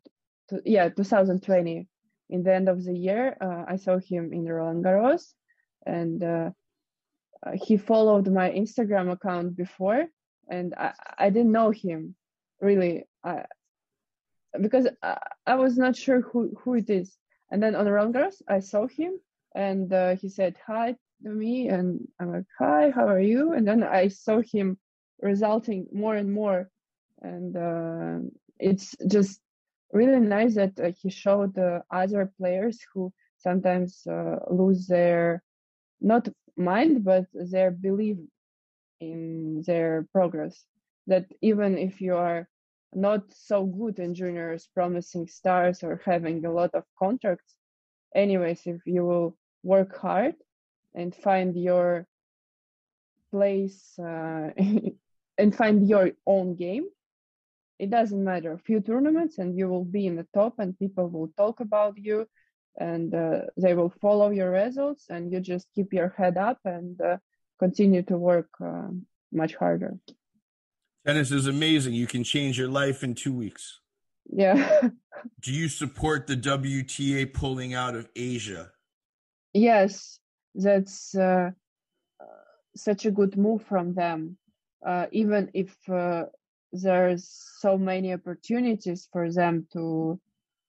[0.49, 1.87] t- yeah 2020.
[2.33, 5.25] In the end of the year, uh, I saw him in Roland Garros,
[5.85, 6.51] and uh,
[7.45, 10.07] uh, he followed my Instagram account before,
[10.49, 12.15] and I, I didn't know him
[12.59, 13.45] really, I,
[14.59, 17.19] because I, I was not sure who, who it is.
[17.51, 19.13] And then on Roland Garros, I saw him,
[19.55, 23.53] and uh, he said hi to me, and I'm like, hi, how are you?
[23.53, 24.79] And then I saw him
[25.21, 26.71] resulting more and more,
[27.21, 28.19] and uh,
[28.59, 29.39] it's just
[29.93, 31.57] really nice that uh, he showed
[31.91, 35.43] other players who sometimes uh, lose their
[36.01, 38.19] not mind but their belief
[39.01, 40.65] in their progress.
[41.07, 42.49] That even if you are
[42.95, 47.55] not so good in juniors promising stars or having a lot of contracts
[48.15, 50.35] anyways if you will work hard
[50.95, 52.07] and find your
[53.31, 54.51] place uh,
[55.39, 56.85] and find your own game
[57.83, 58.53] it doesn't matter.
[58.53, 61.99] A few tournaments and you will be in the top and people will talk about
[61.99, 62.29] you
[62.79, 67.01] and uh, they will follow your results and you just keep your head up and
[67.01, 67.17] uh,
[67.59, 68.87] continue to work uh,
[69.33, 69.99] much harder.
[71.05, 71.93] Tennis is amazing.
[71.95, 73.81] You can change your life in two weeks.
[74.31, 74.89] Yeah.
[75.41, 78.71] Do you support the wta pulling out of asia?
[79.55, 80.21] Yes.
[80.55, 81.51] That's uh,
[82.77, 84.39] such a good move from them.
[84.87, 86.27] Uh, even if uh,
[86.73, 90.19] there's so many opportunities for them to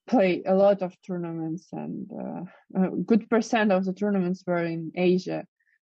[0.08, 4.92] play a lot of tournaments and uh, a good percent of the tournaments were in
[4.96, 5.46] asia.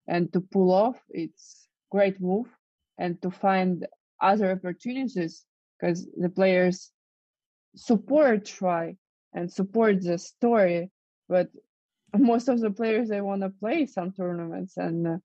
[0.09, 2.47] And to pull off it's great move.
[2.99, 3.87] And to find
[4.21, 5.45] other opportunities
[5.79, 6.91] because the players
[7.75, 8.97] support try
[9.35, 10.91] and support the story
[11.29, 11.49] but
[12.17, 15.21] most of the players they want to play some tournaments and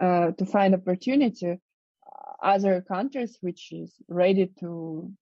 [0.00, 1.58] uh, to find opportunity
[2.42, 5.12] other countries which is ready to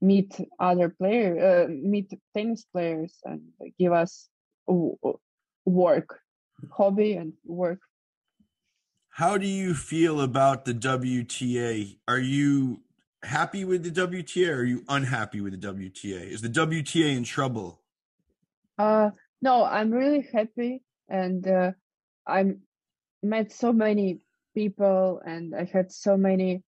[0.00, 3.40] meet other players, uh, meet tennis players, and
[3.78, 4.28] give us
[5.64, 6.20] work,
[6.70, 7.78] hobby, and work.
[9.10, 11.98] How do you feel about the WTA?
[12.08, 12.80] Are you
[13.22, 16.30] happy with the WTA or are you unhappy with the WTA?
[16.30, 17.80] Is the WTA in trouble?
[18.78, 21.72] Uh, no, I'm really happy, and uh,
[22.26, 22.54] I
[23.22, 24.20] met so many
[24.54, 26.62] people and I had so many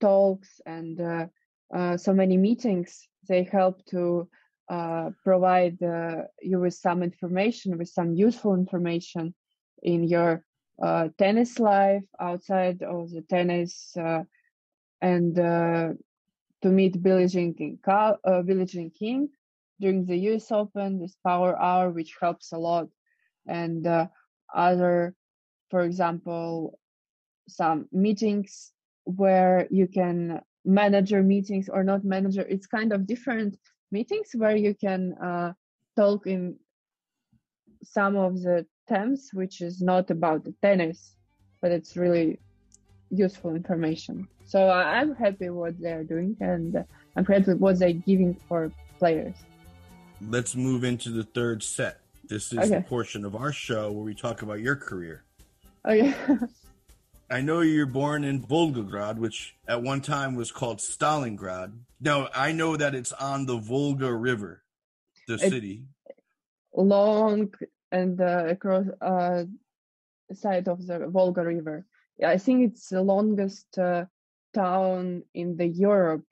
[0.00, 1.26] talks and uh,
[1.74, 3.06] uh, so many meetings.
[3.28, 4.28] They help to
[4.68, 9.34] uh, provide uh, you with some information, with some useful information
[9.82, 10.44] in your
[10.82, 14.22] uh, tennis life outside of the tennis, uh,
[15.00, 19.28] and to meet Billie Jean King, Billie Jean King
[19.80, 20.52] during the U.S.
[20.52, 22.88] Open, this Power Hour, which helps a lot,
[23.46, 23.86] and
[24.54, 25.14] other,
[25.70, 26.78] for example,
[27.50, 28.72] some meetings
[29.04, 33.58] where you can manage your meetings or not manager it's kind of different
[33.90, 35.52] meetings where you can uh,
[35.96, 36.56] talk in
[37.82, 41.16] some of the terms which is not about the tennis
[41.60, 42.38] but it's really
[43.10, 44.26] useful information.
[44.46, 46.84] So i'm happy what they're doing and
[47.16, 49.34] i'm happy what they're giving for players.
[50.20, 52.00] Let's move into the third set.
[52.28, 52.68] This is okay.
[52.68, 55.24] the portion of our show where we talk about your career.
[55.86, 56.14] Okay
[57.32, 61.72] I know you're born in Volgograd, which at one time was called Stalingrad.
[62.00, 64.64] Now I know that it's on the Volga River,
[65.28, 65.84] the it's city.
[66.74, 67.54] Long
[67.92, 69.44] and uh, across uh,
[70.32, 71.86] side of the Volga River.
[72.18, 74.06] Yeah, I think it's the longest uh,
[74.52, 76.26] town in the Europe.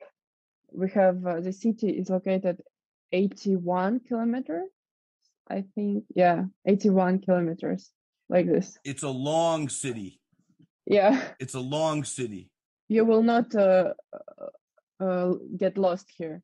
[0.71, 2.61] We have uh, the city is located
[3.13, 4.69] 81 kilometers.
[5.49, 7.89] I think yeah, 81 kilometers
[8.27, 8.77] like this.
[8.83, 10.19] It's a long city
[10.89, 11.21] yeah.
[11.39, 12.49] It's a long city.
[12.89, 16.41] You will not uh, uh, uh, get lost here.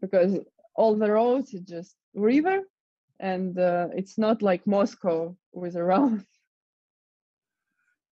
[0.00, 0.38] Because
[0.76, 2.60] all the roads is just river
[3.18, 6.24] and uh, it's not like moscow with around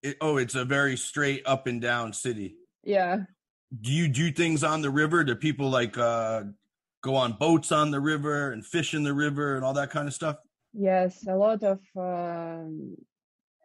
[0.02, 2.56] it, oh it's a very straight up and down city.
[2.84, 3.20] Yeah.
[3.80, 5.24] Do you do things on the river?
[5.24, 6.44] Do people like uh
[7.02, 10.08] go on boats on the river and fish in the river and all that kind
[10.08, 10.36] of stuff?
[10.72, 12.96] Yes a lot of um,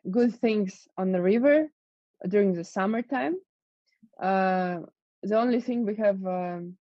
[0.09, 1.67] good things on the river
[2.27, 3.35] during the summertime.
[4.21, 4.79] Uh,
[5.21, 6.75] the only thing we have um,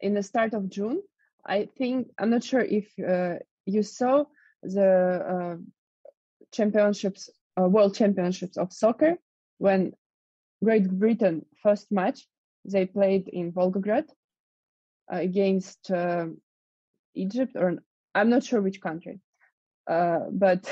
[0.00, 1.02] in the start of June,
[1.44, 4.24] I think I'm not sure if uh, you saw
[4.62, 4.88] the
[5.34, 5.56] uh,
[6.52, 9.16] championships, uh, world championships of soccer
[9.58, 9.92] when
[10.64, 12.26] Great Britain first match
[12.64, 14.08] they played in Volgograd
[15.12, 16.26] uh, against uh,
[17.14, 17.76] Egypt or
[18.14, 19.20] I'm not sure which country,
[19.86, 20.68] but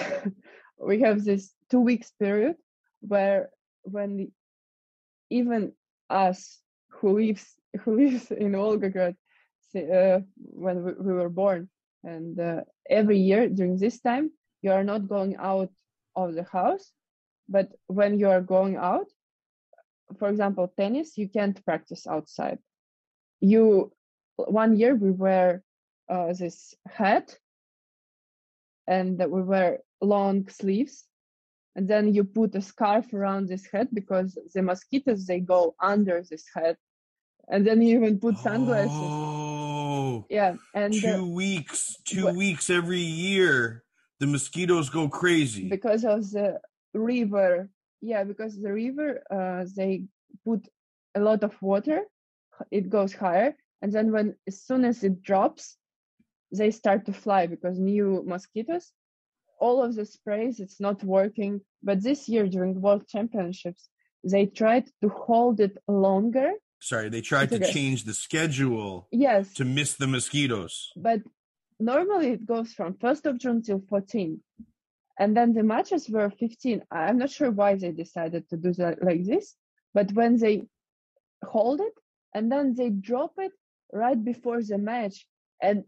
[0.79, 2.55] we have this two weeks period
[3.01, 3.51] where
[3.83, 4.31] when
[5.31, 5.73] even
[6.09, 7.47] us who lives
[7.81, 9.17] who lives in Volgograd
[9.75, 11.69] uh, when we, we, were born
[12.05, 14.31] and uh, every year during this time
[14.63, 15.73] you are not going out
[16.15, 16.93] of the house
[17.49, 19.09] but when you are going out
[20.21, 22.59] for example tennis you can't practice outside.
[23.41, 23.91] You
[24.37, 25.65] one year we wear
[26.09, 27.37] uh, this hat
[28.87, 31.05] and we wear long sleeves
[31.77, 36.23] and then you put a scarf around this head because the mosquitoes they go under
[36.31, 36.77] this head.
[37.49, 38.91] And then you even put sunglasses.
[38.93, 43.85] Oh, yeah and uh, two weeks, two what- weeks every year,
[44.21, 45.69] the mosquitoes go crazy.
[45.69, 46.61] because of the
[46.95, 47.69] river.
[48.01, 50.05] Yeah because the river uh, they
[50.45, 50.67] put
[51.15, 52.01] a lot of water
[52.71, 53.57] it goes higher.
[53.83, 55.77] And then when as soon as it drops
[56.53, 58.93] they start to fly because new mosquitoes
[59.61, 63.89] all of the sprays it's not working but this year during world championships
[64.25, 69.65] they tried to hold it longer Sorry, they tried to change the schedule yes to
[69.65, 70.91] miss the mosquitoes.
[70.97, 71.21] but
[71.81, 74.41] normally it goes from 1st of June till 14.
[75.19, 76.83] And then the matches were 15.
[76.91, 79.55] I'm not sure why they decided to do that like this,
[79.93, 80.63] but when they
[81.45, 81.93] hold it
[82.35, 83.53] and then they drop it
[83.93, 85.25] right before the match,
[85.63, 85.85] and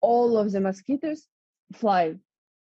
[0.00, 1.26] all of the mosquitoes
[1.74, 2.14] fly.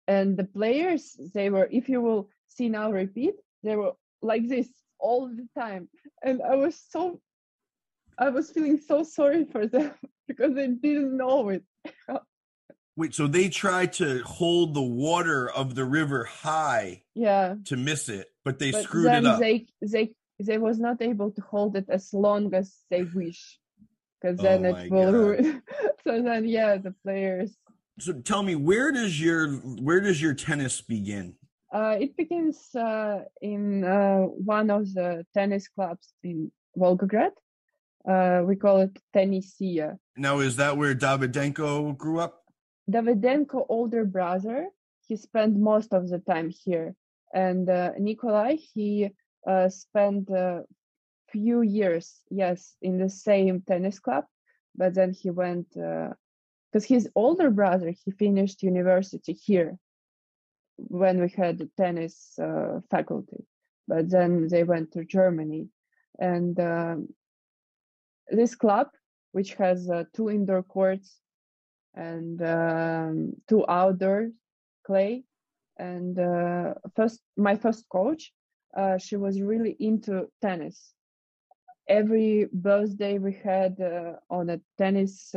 [0.08, 4.68] And the players, they were, if you will see now repeat, they were like this
[4.98, 5.88] all the time.
[6.22, 7.20] And I was so,
[8.18, 9.92] I was feeling so sorry for them
[10.28, 11.62] because they didn't know it.
[12.96, 18.08] Wait, so they tried to hold the water of the river high Yeah, to miss
[18.10, 19.40] it, but they but screwed it up.
[19.40, 23.58] they they they was not able to hold it as long as they wish,
[24.20, 25.62] because then Oh it will ruin.
[26.04, 27.56] so then, yeah, the players.
[28.02, 29.46] So tell me, where does your
[29.86, 31.36] where does your tennis begin?
[31.72, 37.30] Uh, it begins uh, in uh, one of the tennis clubs in Volgograd.
[38.04, 39.98] Uh, we call it Tenisia.
[40.16, 42.42] Now, is that where Davydenko grew up?
[42.90, 44.66] Davydenko older brother,
[45.06, 46.96] he spent most of the time here,
[47.32, 49.10] and uh, Nikolai he
[49.46, 50.64] uh, spent a
[51.30, 54.24] few years, yes, in the same tennis club,
[54.74, 55.68] but then he went
[56.72, 59.76] because his older brother he finished university here
[60.76, 63.44] when we had the tennis uh, faculty,
[63.86, 65.68] but then they went to Germany,
[66.18, 67.08] and um,
[68.28, 68.88] this club,
[69.32, 71.18] which has uh, two indoor courts
[71.94, 74.30] and um, two outdoor
[74.86, 75.24] clay
[75.76, 78.32] and uh, first my first coach
[78.76, 80.92] uh, she was really into tennis.
[81.88, 85.34] Every birthday we had uh, on a tennis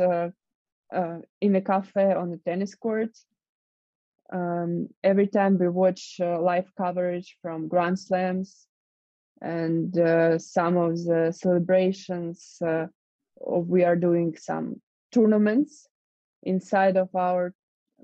[0.92, 3.10] uh, uh, in a cafe on the tennis court
[4.32, 8.66] um, every time we watch uh, live coverage from grand slams
[9.40, 12.86] and uh, some of the celebrations uh,
[13.46, 14.80] of- we are doing some
[15.12, 15.86] tournaments
[16.42, 17.54] inside of our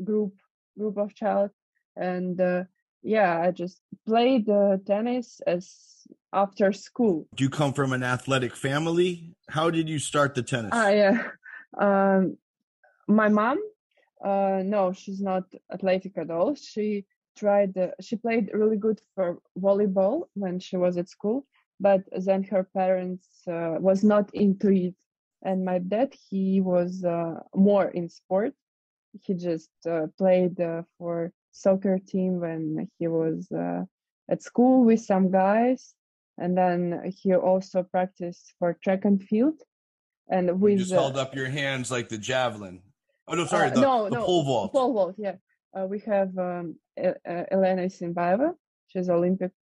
[0.05, 0.35] group
[0.79, 1.51] group of child
[1.97, 2.65] and uh,
[3.03, 8.57] yeah i just played uh, tennis as after school Do you come from an athletic
[8.57, 9.35] family?
[9.51, 10.71] How did you start the tennis?
[10.73, 11.23] ah yeah
[11.81, 12.37] um
[13.15, 13.59] my mom
[14.25, 16.55] uh no she's not athletic at all.
[16.55, 17.05] She
[17.37, 21.47] tried uh, she played really good for volleyball when she was at school
[21.83, 24.95] but then her parents uh, was not into it.
[25.45, 28.55] And my dad he was uh, more in sport.
[29.21, 33.83] He just uh, played uh, for soccer team when he was uh,
[34.31, 35.95] at school with some guys.
[36.39, 39.61] And then he also practiced for track and field.
[40.31, 42.81] And you with just uh, held up your hands like the javelin.
[43.29, 44.73] Oh no, sorry, uh, the, no, the no, pole vault.
[44.73, 45.37] Pole vault, yeah.
[45.79, 48.55] Uh, we have um, Elena Isinbaeva.
[48.89, 49.53] She's Olympic.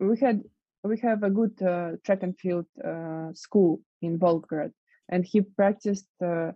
[0.00, 0.42] We had
[0.82, 4.72] we have a good uh, track and field uh, school in Volgograd,
[5.08, 6.52] and he practiced uh,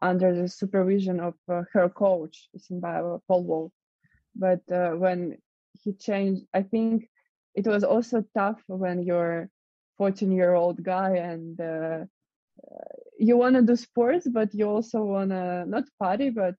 [0.00, 3.72] under the supervision of uh, her coach Isinbaeva pole vault.
[4.34, 5.38] But uh, when
[5.82, 7.08] he changed, I think
[7.54, 9.48] it was also tough when you're
[9.98, 12.04] 14 year old guy and uh,
[13.18, 16.54] you want to do sports, but you also want to not party, but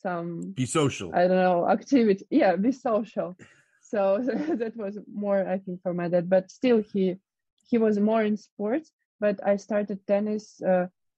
[0.00, 1.14] some Be social.
[1.14, 2.26] I don't know activity.
[2.30, 3.36] Yeah, be social.
[3.80, 4.18] So
[4.56, 6.28] that was more, I think, for my dad.
[6.28, 7.16] But still, he
[7.68, 8.92] he was more in sports.
[9.20, 10.60] But I started tennis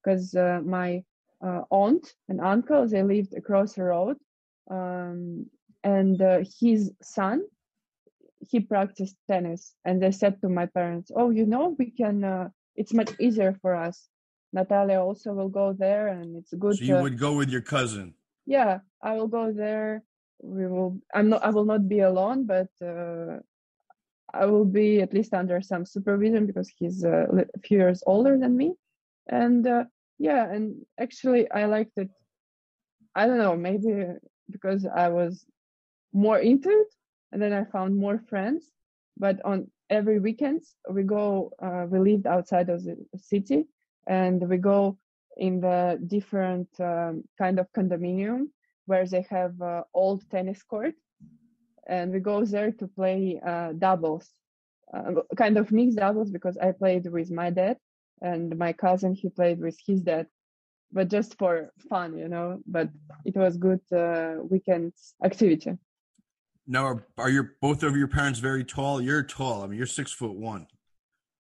[0.03, 1.05] because uh, my
[1.45, 4.17] uh, aunt and uncle they lived across the road,
[4.71, 5.47] um,
[5.85, 7.43] and uh, his son
[8.51, 12.25] he practiced tennis, and they said to my parents, "Oh, you know, we can.
[12.81, 13.97] It's much easier for us.
[14.53, 17.65] Natalia also will go there, and it's good." So you uh, would go with your
[17.77, 18.07] cousin.
[18.47, 20.03] yeah i will go there
[20.43, 23.39] we will i'm not i will not be alone but uh,
[24.35, 28.39] i will be at least under some supervision because he's uh, a few years older
[28.39, 28.73] than me
[29.29, 29.85] and uh,
[30.19, 30.65] yeah and
[30.99, 32.11] actually i liked it
[33.15, 33.93] i don't know maybe
[34.51, 35.45] because i was
[36.13, 36.91] more into it
[37.31, 38.63] and then i found more friends
[39.17, 39.59] but on
[39.91, 41.53] every weekends we go.
[41.63, 43.67] Uh, we lived outside of the city,
[44.09, 44.99] and we go
[45.37, 48.49] in the different um, kind of condominium
[48.87, 50.95] where they have uh, old tennis court,
[51.89, 54.29] and we go there to play uh, doubles,
[54.95, 57.79] uh, kind of mixed doubles because I played with my dad
[58.23, 60.27] and my cousin he played with his dad
[60.93, 62.61] but just for fun, you know.
[62.67, 62.89] But
[63.25, 64.93] it was good uh, weekend
[65.25, 65.73] activity.
[66.67, 69.01] Now, are, are your both of your parents very tall?
[69.01, 69.63] You're tall.
[69.63, 70.67] I mean, you're six foot one.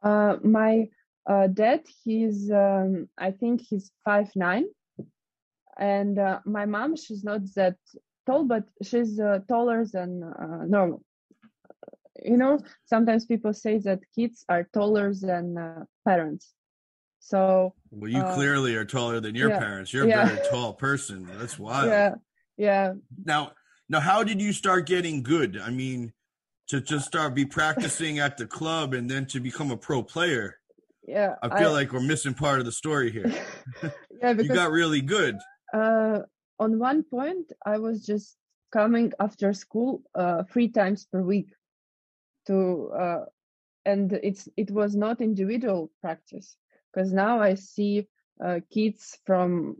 [0.02, 0.88] Uh, my
[1.28, 4.64] uh, dad, he's um, I think he's five nine,
[5.78, 7.76] and uh, my mom, she's not that
[8.26, 11.02] tall, but she's uh, taller than uh, normal.
[12.22, 16.52] You know, sometimes people say that kids are taller than uh, parents.
[17.20, 19.92] So well, you uh, clearly are taller than your yeah, parents.
[19.92, 20.22] You're yeah.
[20.22, 21.28] a very tall person.
[21.38, 21.88] That's wild.
[21.88, 22.14] Yeah,
[22.56, 22.92] yeah.
[23.24, 23.52] Now,
[23.90, 25.58] now, how did you start getting good?
[25.58, 26.12] I mean,
[26.68, 30.58] to just start be practicing at the club and then to become a pro player.
[31.06, 33.26] Yeah, I feel I, like we're missing part of the story here.
[33.82, 35.38] yeah, because you got really good.
[35.74, 36.20] Uh,
[36.60, 38.36] on one point, I was just
[38.72, 41.48] coming after school uh, three times per week
[42.46, 43.24] to, uh,
[43.84, 46.56] and it's it was not individual practice
[46.94, 48.06] because now I see
[48.44, 49.78] uh, kids from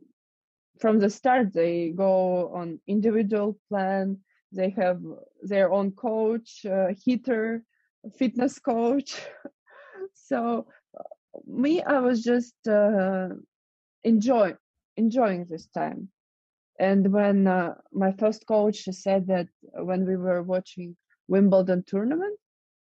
[0.81, 4.19] from the start they go on individual plan
[4.53, 5.01] they have
[5.43, 7.65] their own coach uh, hitter
[8.19, 9.21] fitness coach.
[10.15, 10.67] So
[11.47, 13.29] me i was just uh,
[14.05, 14.55] enjoy
[14.97, 16.09] enjoying this time.
[16.79, 20.97] And when uh, my first coach said that when we were watching
[21.29, 22.39] wimbledon tournament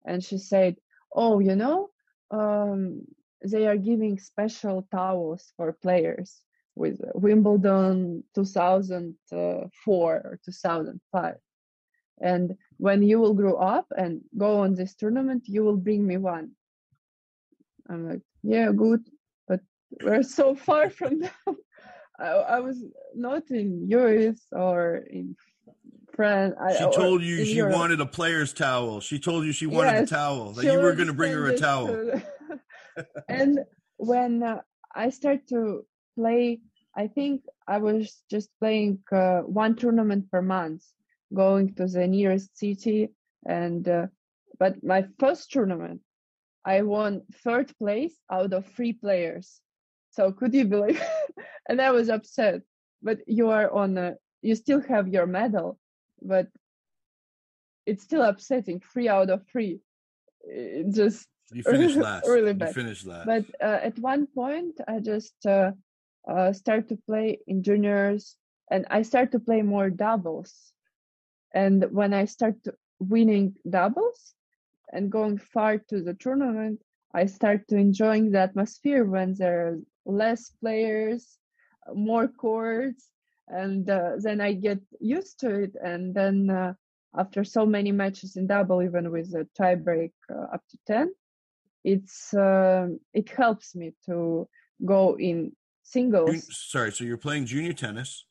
[0.06, 0.76] and she said
[1.14, 1.90] oh you know
[2.30, 3.02] um,
[3.42, 6.42] they are giving special towels for players
[6.78, 11.34] with Wimbledon 2004 or 2005.
[12.20, 16.16] And when you will grow up and go on this tournament, you will bring me
[16.16, 16.52] one.
[17.88, 19.00] I'm like, yeah, good,
[19.46, 19.60] but
[20.02, 21.56] we're so far from them.
[22.18, 22.82] I, I, was
[23.14, 25.36] not in US or in
[26.14, 26.54] France.
[26.76, 27.74] She I, told you she Europe.
[27.74, 29.00] wanted a player's towel.
[29.00, 30.52] She told you she wanted yes, a towel.
[30.52, 32.20] That you were going to bring her a towel
[33.28, 33.60] and
[33.96, 34.60] when uh,
[34.94, 35.84] I start to
[36.18, 36.60] play,
[36.96, 40.82] I think I was just playing uh, one tournament per month,
[41.32, 43.08] going to the nearest city.
[43.46, 44.06] And uh,
[44.58, 46.00] but my first tournament,
[46.64, 49.60] I won third place out of three players.
[50.10, 51.00] So could you believe?
[51.68, 52.62] and I was upset.
[53.00, 55.78] But you are on a, you still have your medal,
[56.20, 56.48] but
[57.86, 58.80] it's still upsetting.
[58.92, 59.78] Three out of three.
[60.42, 62.26] It just you finished last.
[62.26, 62.68] really bad.
[62.68, 63.26] You finished last.
[63.26, 65.70] But uh, at one point, I just uh,
[66.28, 68.36] uh, start to play in juniors,
[68.70, 70.72] and I start to play more doubles.
[71.54, 72.56] And when I start
[73.00, 74.34] winning doubles
[74.92, 76.80] and going far to the tournament,
[77.14, 81.38] I start to enjoying the atmosphere when there are less players,
[81.94, 83.08] more courts,
[83.48, 85.74] and uh, then I get used to it.
[85.82, 86.74] And then uh,
[87.16, 91.14] after so many matches in double, even with a tiebreak uh, up to ten,
[91.84, 94.46] it's uh, it helps me to
[94.84, 95.52] go in
[95.90, 96.46] singles.
[96.50, 98.24] Sorry, so you're playing junior tennis,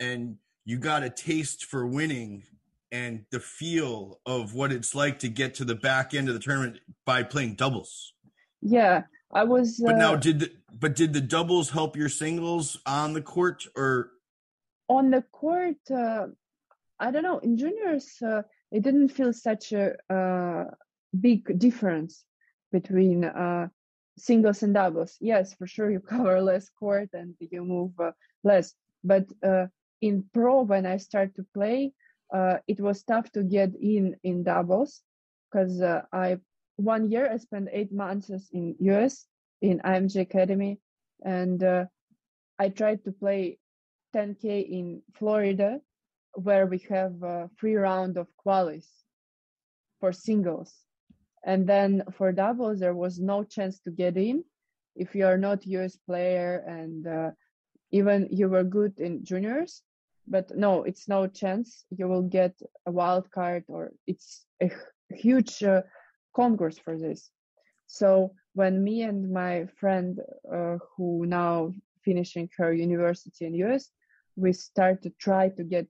[0.00, 2.44] and you got a taste for winning
[2.92, 6.40] and the feel of what it's like to get to the back end of the
[6.40, 8.12] tournament by playing doubles.
[8.62, 9.80] Yeah, I was.
[9.84, 13.66] But uh, now, did the, but did the doubles help your singles on the court
[13.76, 14.10] or?
[14.88, 16.26] On the court, uh,
[17.00, 17.38] I don't know.
[17.38, 20.64] In juniors, uh, it didn't feel such a uh,
[21.18, 22.24] big difference
[22.70, 23.68] between uh,
[24.18, 25.16] singles and doubles.
[25.20, 28.12] Yes, for sure, you cover less court and you move uh,
[28.44, 28.74] less.
[29.04, 29.66] But uh,
[30.00, 31.92] in pro, when I start to play,
[32.32, 35.02] uh, it was tough to get in in doubles
[35.50, 36.38] because uh, I
[36.76, 39.26] one year I spent eight months in US
[39.62, 40.78] in IMG Academy,
[41.24, 41.86] and uh,
[42.58, 43.58] I tried to play
[44.14, 45.80] 10k in Florida,
[46.34, 48.88] where we have a free round of qualis
[50.00, 50.85] for singles
[51.46, 54.44] and then for doubles, there was no chance to get in
[54.96, 57.30] if you are not US player and uh,
[57.92, 59.82] even you were good in juniors.
[60.26, 64.70] But no, it's no chance you will get a wild card or it's a
[65.10, 65.82] huge uh,
[66.34, 67.30] concourse for this.
[67.86, 70.18] So when me and my friend
[70.52, 71.72] uh, who now
[72.04, 73.88] finishing her university in US,
[74.34, 75.86] we start to try to get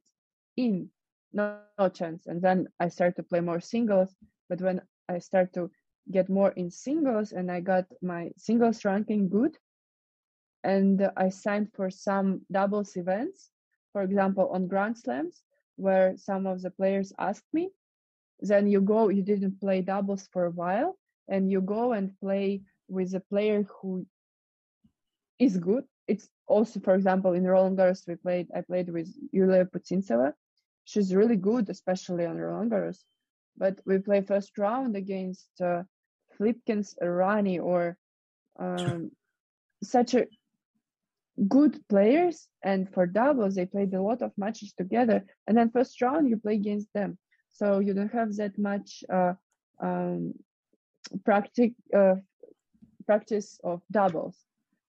[0.59, 0.90] in,
[1.32, 2.26] no, no chance.
[2.26, 4.14] And then I start to play more singles.
[4.50, 5.70] But when I start to
[6.11, 9.57] get more in singles and I got my singles ranking good.
[10.64, 13.50] And I signed for some doubles events,
[13.92, 15.42] for example, on Grand Slams,
[15.76, 17.70] where some of the players asked me.
[18.40, 20.98] then you go you didn't play doubles for a while
[21.28, 24.07] and you go and play with a player who
[25.38, 29.64] is good it's also for example in roland garros we played i played with yulia
[29.64, 30.32] putintseva
[30.84, 33.00] she's really good especially on roland garros
[33.57, 35.82] but we play first round against uh,
[36.36, 37.96] Flipkens Errani or
[38.59, 39.11] um,
[39.82, 40.26] such a
[41.48, 46.00] good players and for doubles they played a lot of matches together and then first
[46.00, 47.18] round you play against them.
[47.52, 49.34] So you don't have that much uh,
[49.80, 50.34] um,
[51.24, 52.16] practice uh,
[53.07, 54.36] practice of doubles.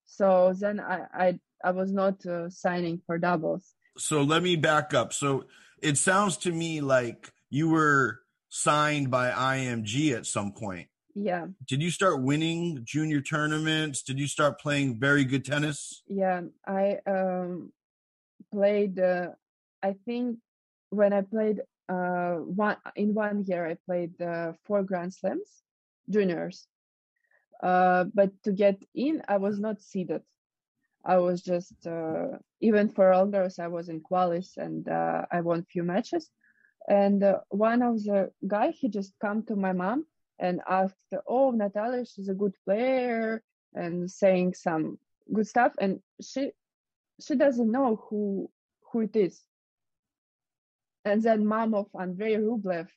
[0.06, 3.74] So then i i, I was not uh, signing for doubles.
[3.98, 5.14] So let me back up.
[5.14, 5.46] So
[5.82, 10.88] it sounds to me like you were signed by img at some point.
[11.16, 11.48] Yeah.
[11.68, 14.04] Did you start winning junior tournaments?
[14.04, 16.04] Did you start playing very good tennis?
[16.08, 17.72] Yeah i um
[18.52, 19.30] played uh,
[19.84, 20.38] i think
[20.90, 25.64] when i played uh one in one year i played uh, four grand slams
[26.10, 26.68] juniors.
[27.64, 30.22] Uh but to get in i was not seeded.
[31.04, 35.64] I was just uh even for elders i was in qualis and uh, i won
[35.64, 36.30] few matches
[36.88, 40.06] and uh, one of the guy he just come to my mom
[40.40, 40.96] and asked,
[41.28, 44.98] "Oh, Natalia, she's a good player," and saying some
[45.34, 46.52] good stuff, and she
[47.20, 48.50] she doesn't know who
[48.92, 49.44] who it is.
[51.04, 52.88] And then mom of Andrei Rublev,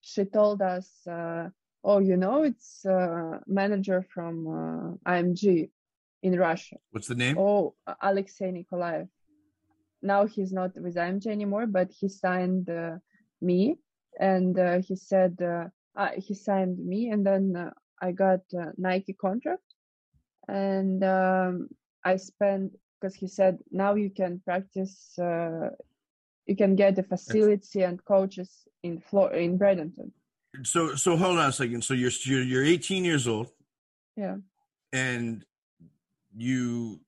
[0.00, 1.48] she told us, uh,
[1.82, 5.70] "Oh, you know, it's a manager from uh, IMG
[6.22, 7.36] in Russia." What's the name?
[7.36, 9.08] Oh, Alexei Nikolaev.
[10.02, 12.98] Now he's not with IMG anymore, but he signed uh,
[13.40, 13.76] me,
[14.18, 17.70] and uh, he said uh, uh, he signed me and then uh,
[18.00, 19.62] I got a Nike contract
[20.48, 21.68] and um,
[22.04, 25.70] I spent because he said now you can practice uh,
[26.46, 28.50] you can get the facility and coaches
[28.82, 30.10] in Flor- in Bradenton.
[30.64, 31.84] So so hold on a second.
[31.84, 33.48] So you're you're, you're 18 years old.
[34.16, 34.36] Yeah.
[34.92, 35.44] And
[36.34, 37.00] you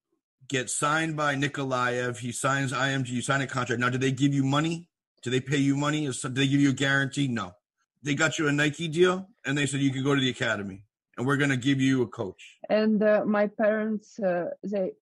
[0.49, 2.19] get signed by Nikolaev.
[2.19, 3.09] He signs IMG.
[3.09, 3.81] You sign a contract.
[3.81, 4.89] Now, do they give you money?
[5.23, 6.07] Do they pay you money?
[6.07, 7.29] Do they give you a guarantee?
[7.29, 7.55] No
[8.03, 10.85] they got you a Nike deal and they said you could go to the academy
[11.17, 12.59] and we're going to give you a coach.
[12.69, 14.93] And uh, my parents, uh, they,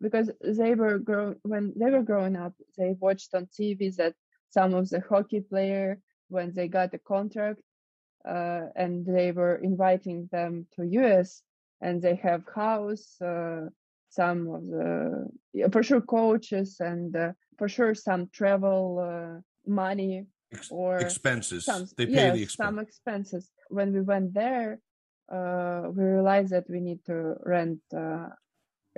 [0.00, 4.14] because they were grown when they were growing up, they watched on TV that
[4.48, 7.60] some of the hockey player when they got a contract,
[8.26, 11.42] uh, and they were inviting them to US,
[11.82, 13.66] and they have house, uh,
[14.08, 19.38] some of the for sure coaches, and uh, for sure some travel uh,
[19.70, 20.24] money
[20.70, 21.66] or expenses.
[21.66, 22.66] Some, they pay yes, the expense.
[22.66, 23.50] some expenses.
[23.68, 24.80] When we went there,
[25.30, 28.28] uh, we realized that we need to rent uh,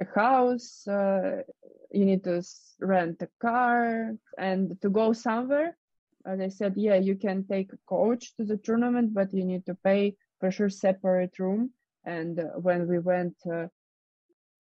[0.05, 1.43] a house, uh,
[1.91, 2.41] you need to
[2.81, 5.77] rent a car, and to go somewhere.
[6.25, 9.75] They said, yeah, you can take a coach to the tournament, but you need to
[9.75, 11.73] pay for sure separate room.
[12.05, 13.67] And uh, when we went, uh,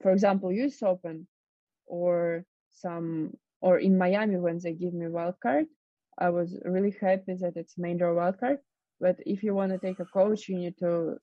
[0.03, 1.29] for example, US Open,
[1.87, 5.67] or some, or in Miami when they give me wild card,
[6.19, 8.59] I was really happy that it's main draw wildcard.
[9.01, 11.17] But if you want to take a coach, you need to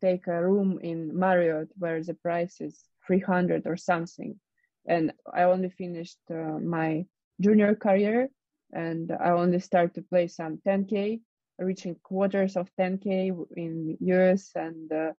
[0.00, 4.40] take a room in Marriott where the price is 300 or something.
[4.86, 7.06] And I only finished uh, my
[7.40, 8.28] junior career
[8.72, 11.20] and I only started to play some 10K,
[11.58, 15.12] reaching quarters of 10K in US and uh,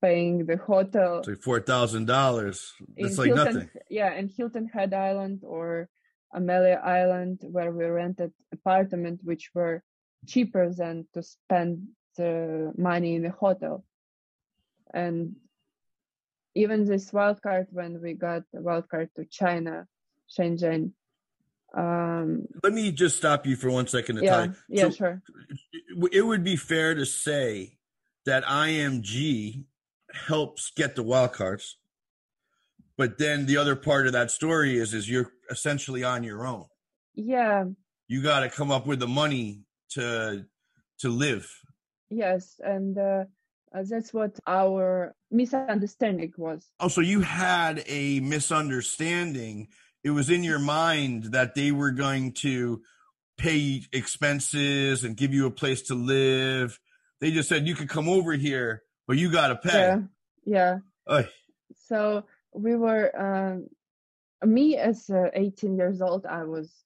[0.00, 1.18] paying the hotel.
[1.26, 2.72] It's like $4,000.
[2.96, 3.70] It's like Hilton, nothing.
[3.90, 5.88] Yeah, in Hilton Head Island or
[6.32, 9.82] Amelia Island, where we rented apartment, which were
[10.26, 13.84] cheaper than to spend the money in the hotel.
[14.92, 15.36] And
[16.54, 19.86] even this wildcard, when we got the wildcard to China,
[20.28, 20.92] Shenzhen.
[21.74, 24.20] Um, Let me just stop you for one second.
[24.22, 25.22] yeah, yeah, so sure.
[26.12, 27.78] It would be fair to say
[28.24, 29.64] that IMG
[30.12, 31.74] helps get the wildcards
[32.98, 36.66] but then the other part of that story is is you're essentially on your own.
[37.14, 37.64] Yeah.
[38.08, 40.44] You got to come up with the money to
[41.00, 41.48] to live.
[42.10, 43.24] Yes and uh,
[43.74, 46.66] uh, that's what our misunderstanding was.
[46.80, 49.68] Oh so you had a misunderstanding.
[50.04, 52.82] It was in your mind that they were going to
[53.36, 56.78] pay expenses and give you a place to live.
[57.20, 59.96] They just said you could come over here but you got to pay.
[60.44, 60.78] Yeah.
[61.08, 61.22] Yeah.
[61.86, 62.24] So
[62.54, 63.66] we were um,
[64.48, 66.84] me as uh, 18 years old i was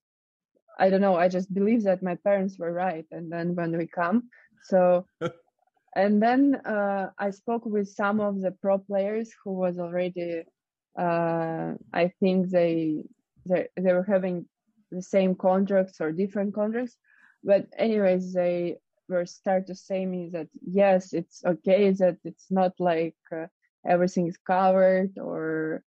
[0.78, 3.86] i don't know i just believe that my parents were right and then when we
[3.86, 4.28] come
[4.64, 5.06] so
[5.96, 10.42] and then uh, i spoke with some of the pro players who was already
[10.98, 13.02] uh, i think they,
[13.46, 14.46] they they were having
[14.90, 16.96] the same contracts or different contracts
[17.44, 18.76] but anyways they
[19.08, 23.46] were start to say me that yes, it's okay that it's not like uh,
[23.86, 25.82] everything is covered or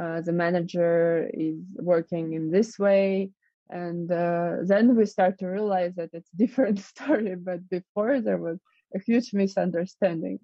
[0.00, 3.30] uh, the manager is working in this way
[3.70, 8.58] and uh, then we start to realize that it's different story but before there was
[8.94, 10.38] a huge misunderstanding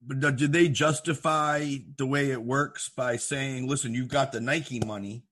[0.00, 4.80] but did they justify the way it works by saying listen you've got the nike
[4.80, 5.24] money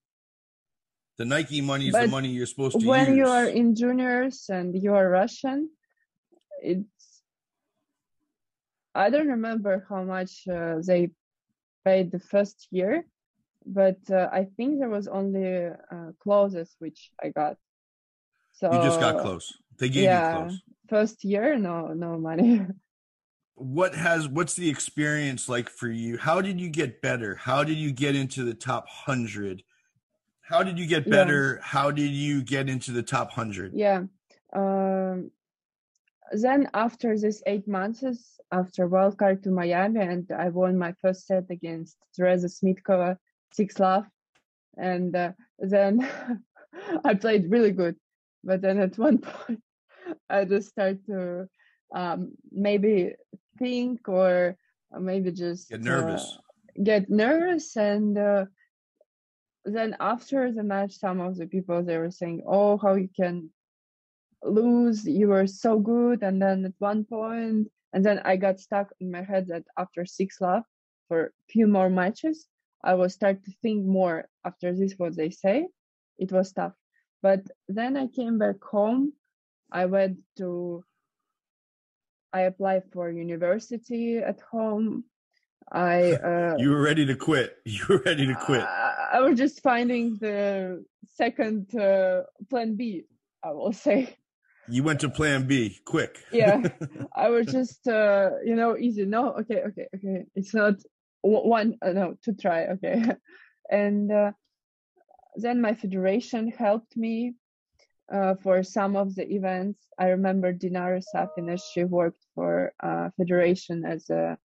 [1.18, 2.88] the nike money is but the money you're supposed to use.
[2.88, 3.16] when use.
[3.16, 5.70] you are in juniors and you are russian
[6.62, 7.15] it's
[8.96, 11.10] i don't remember how much uh, they
[11.84, 13.04] paid the first year
[13.66, 17.56] but uh, I think there was only uh, clothes which I got.
[18.52, 19.52] So you just got close.
[19.78, 20.62] They gave yeah, you close.
[20.88, 22.64] First year, no, no money.
[23.54, 26.16] what has what's the experience like for you?
[26.16, 27.34] How did you get better?
[27.34, 29.62] How did you get into the top hundred?
[30.40, 31.56] How did you get better?
[31.56, 31.66] Yeah.
[31.66, 33.72] How did you get into the top hundred?
[33.74, 34.04] Yeah.
[34.52, 35.32] Um,
[36.32, 41.50] then after this eight months, after wildcard to Miami, and I won my first set
[41.50, 43.16] against Teresa Smitkova
[43.52, 44.06] six love.
[44.76, 46.08] And uh, then
[47.04, 47.96] i played really good.
[48.44, 49.62] But then at one point
[50.30, 51.48] i just start to
[51.94, 53.14] um, maybe
[53.58, 54.56] think or
[54.98, 56.22] maybe just get nervous.
[56.22, 57.76] uh, get nervous.
[57.76, 58.44] And uh,
[59.64, 63.50] then after the match some of the people they were saying oh how you can
[64.42, 65.04] lose.
[65.06, 66.22] You were so good.
[66.22, 70.06] And then at one point and then i got stuck in my head that after
[70.06, 70.62] six love
[71.08, 72.46] for a few more matches
[72.86, 75.66] I will start to think more after this what they say.
[76.18, 76.72] It was tough.
[77.20, 79.12] But then I came back home.
[79.72, 80.84] I went to
[82.32, 85.04] I applied for university at home.
[85.72, 87.56] I uh, You were ready to quit.
[87.64, 88.62] You were ready to quit.
[88.62, 90.84] I, I was just finding the
[91.14, 93.06] second uh, plan B,
[93.42, 94.16] I will say.
[94.68, 96.24] You went to plan B quick.
[96.32, 96.62] yeah.
[97.14, 99.04] I was just uh, you know, easy.
[99.04, 100.24] No, okay, okay, okay.
[100.34, 100.74] It's not
[101.26, 103.04] one uh, no to try okay
[103.70, 104.32] and uh,
[105.36, 107.34] then my federation helped me
[108.12, 113.84] uh, for some of the events i remember dinara safina she worked for uh, federation
[113.84, 114.38] as a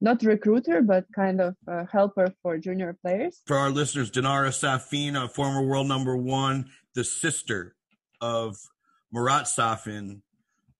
[0.00, 5.30] not recruiter but kind of a helper for junior players for our listeners dinara safina
[5.30, 6.64] former world number one
[6.94, 7.76] the sister
[8.20, 8.56] of
[9.14, 10.20] marat safin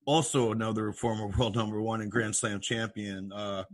[0.04, 3.64] also another former world number one and grand slam champion uh,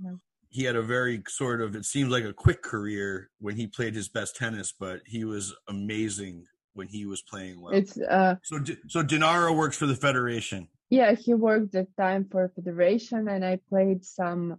[0.51, 3.95] he had a very sort of it seemed like a quick career when he played
[3.95, 6.45] his best tennis, but he was amazing
[6.75, 7.73] when he was playing well.
[7.73, 8.59] It's uh so
[8.89, 10.69] so Dinara works for the federation.
[10.91, 14.57] Yeah, he worked the time for federation, and I played some.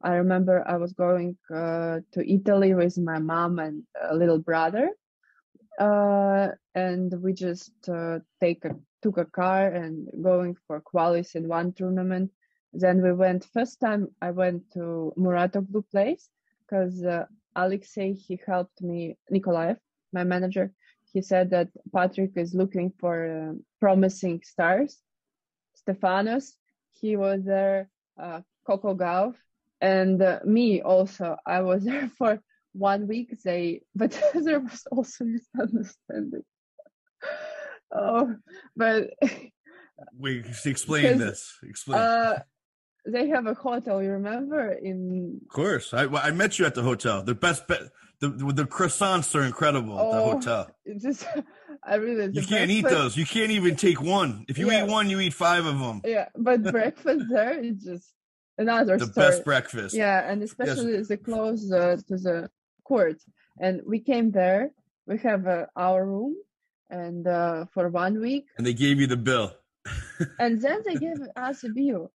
[0.00, 4.90] I remember I was going uh, to Italy with my mom and a little brother,
[5.80, 8.70] uh, and we just uh, take a
[9.02, 12.30] took a car and going for qualis in one tournament
[12.74, 16.28] then we went, first time I went to Mouratoglou place
[16.60, 19.76] because uh, Alexei, he helped me, Nikolaev,
[20.12, 20.72] my manager,
[21.12, 24.98] he said that Patrick is looking for uh, promising stars.
[25.80, 26.54] Stefanos,
[27.00, 27.88] he was there,
[28.20, 29.36] uh, Coco Gauff,
[29.80, 31.36] and uh, me also.
[31.46, 32.40] I was there for
[32.74, 33.34] one week.
[33.42, 36.42] They, but there was also misunderstanding.
[37.94, 38.36] oh,
[38.76, 39.10] but
[40.18, 41.56] we explain this.
[41.62, 42.00] Explain.
[42.00, 42.42] Uh,
[43.06, 44.02] they have a hotel.
[44.02, 45.40] You remember in?
[45.42, 47.22] Of course, I I met you at the hotel.
[47.22, 47.76] The best be-
[48.20, 50.70] the the croissants are incredible oh, at the oh, hotel.
[51.00, 51.26] Just
[51.82, 53.16] I really you can't eat those.
[53.16, 54.44] You can't even take one.
[54.48, 54.84] If you yeah.
[54.84, 56.00] eat one, you eat five of them.
[56.04, 58.08] Yeah, but breakfast there is just
[58.56, 59.28] another the story.
[59.28, 59.94] best breakfast.
[59.94, 61.08] Yeah, and especially yes.
[61.08, 62.50] the close uh, to the
[62.84, 63.18] court.
[63.60, 64.70] And we came there.
[65.06, 66.34] We have uh, our room,
[66.90, 68.46] and uh, for one week.
[68.58, 69.52] And they gave you the bill.
[70.38, 72.10] and then they gave us a bill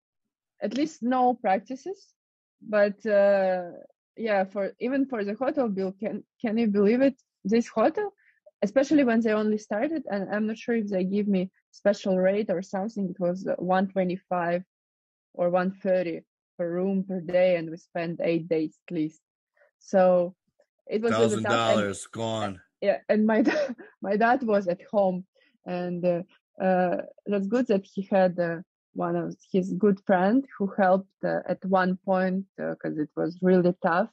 [0.62, 2.14] at least no practices
[2.62, 3.70] but uh,
[4.16, 8.12] yeah for even for the hotel bill can can you believe it this hotel
[8.62, 12.50] especially when they only started and i'm not sure if they give me special rate
[12.50, 14.62] or something it was 125
[15.34, 16.22] or 130
[16.56, 19.20] per room per day and we spent eight days at least
[19.78, 20.34] so
[20.90, 22.60] it was thousand dollars gone.
[22.80, 25.24] Yeah and my dad, my dad was at home
[25.66, 26.22] and uh,
[26.62, 28.56] uh, that's good that he had uh,
[28.94, 33.38] one of his good friend who helped uh, at one point because uh, it was
[33.40, 34.10] really tough.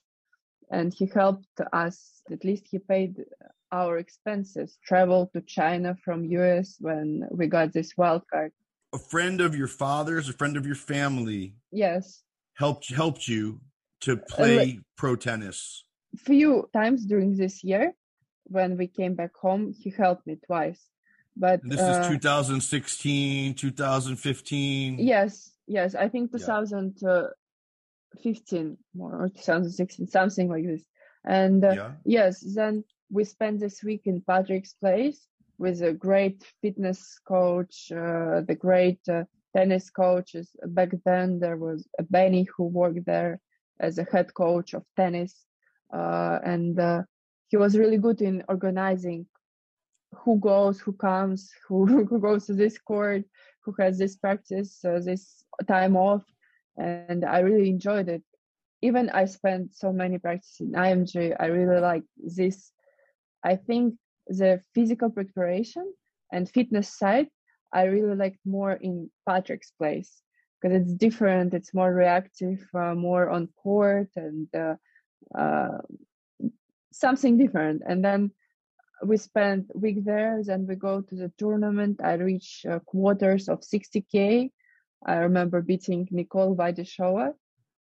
[0.72, 3.24] And he helped us at least he paid
[3.72, 8.52] our expenses travel to china from us when we got this wild card.
[8.94, 12.24] A friend of your father's a friend of your family yes.
[12.54, 13.60] helped helped you
[14.02, 15.84] to play uh, pro tennis
[16.16, 17.94] few times during this year
[18.46, 20.88] when we came back home he helped me twice
[21.38, 25.00] But this uh, is 2016, 2015.
[25.00, 26.38] yes, yes, I think Yeah.
[26.40, 30.86] 2015 more or 2016, something like this.
[31.26, 31.92] And uh, Yeah.
[32.06, 38.42] yes, then we spent this week in Patrick's place with a great fitness coach, uh,
[38.48, 40.56] the great uh, tennis coaches.
[40.68, 43.40] Back then, there was a Benny who worked there
[43.80, 45.46] as a head coach of tennis,
[46.44, 47.04] and uh,
[47.48, 49.28] he was really good in organizing
[50.14, 53.24] who goes, who comes, who, who goes to this court,
[53.64, 56.24] who has this practice, uh, this time off,
[56.78, 58.24] and I really enjoyed it.
[58.82, 61.36] Even I spent so many practices in IMG.
[61.40, 62.72] I really like this.
[63.44, 63.96] I think
[64.28, 65.94] the physical preparation
[66.32, 67.28] and fitness side
[67.74, 70.22] I really liked more in Patrick's place
[70.62, 71.54] because it's different.
[71.54, 74.76] It's more reactive, uh, more on court, and uh,
[75.34, 75.80] uh,
[76.92, 77.82] something different.
[77.88, 78.32] And then
[79.04, 80.42] we spent a week there.
[80.44, 82.00] Then we go to the tournament.
[82.04, 84.52] I reach uh, quarters of 60k.
[85.06, 87.34] I remember beating Nicole Vaidisova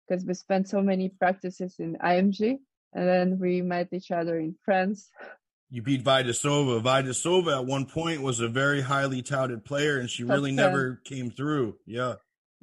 [0.06, 2.58] because we spent so many practices in IMG,
[2.92, 5.08] and then we met each other in France.
[5.70, 6.82] You beat Vaidisova.
[6.82, 10.56] Vaidisova at one point was a very highly touted player, and she Top really 10.
[10.56, 11.76] never came through.
[11.86, 12.14] Yeah.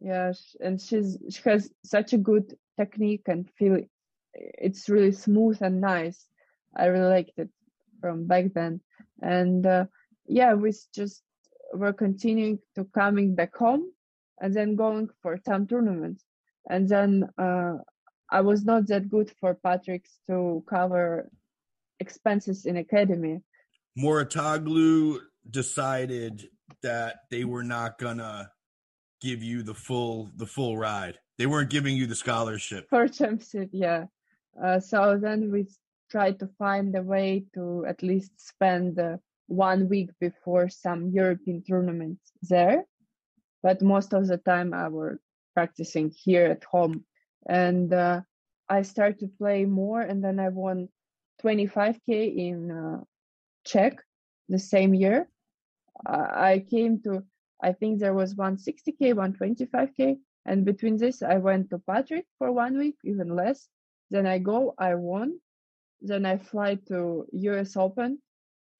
[0.04, 3.80] Yeah, and she's she has such a good technique and feel
[4.34, 6.26] it's really smooth and nice.
[6.76, 7.50] I really liked it
[8.00, 8.82] from back then.
[9.22, 9.86] And uh,
[10.26, 11.24] yeah, we just
[11.74, 13.92] were continuing to coming back home
[14.40, 16.24] and then going for some tournaments.
[16.70, 17.76] And then uh,
[18.30, 21.30] I was not that good for Patrick's to cover
[22.00, 23.42] expenses in academy.
[23.98, 25.20] Mouratoglou
[25.50, 26.48] decided
[26.82, 28.50] that they were not gonna
[29.20, 31.20] give you the full the full ride.
[31.38, 32.88] They weren't giving you the scholarship.
[32.90, 34.06] for championship yeah
[34.62, 35.68] uh, so then we
[36.10, 41.62] tried to find a way to at least spend uh, one week before some european
[41.64, 42.86] tournaments there.
[43.64, 45.20] But most of the time i were
[45.54, 47.06] practicing here at home.
[47.48, 48.22] And uh,
[48.70, 50.90] i started to play more and then i won
[51.44, 53.02] 25k in uh,
[53.66, 54.04] czech
[54.50, 55.30] the same year.
[56.06, 57.24] I came to
[57.62, 62.78] i think there was 160k 125k and between this, I went to Patrick for one
[62.78, 63.68] week, even less.
[64.12, 65.40] Then I go, I won.
[66.02, 68.20] Then I fly to US Open,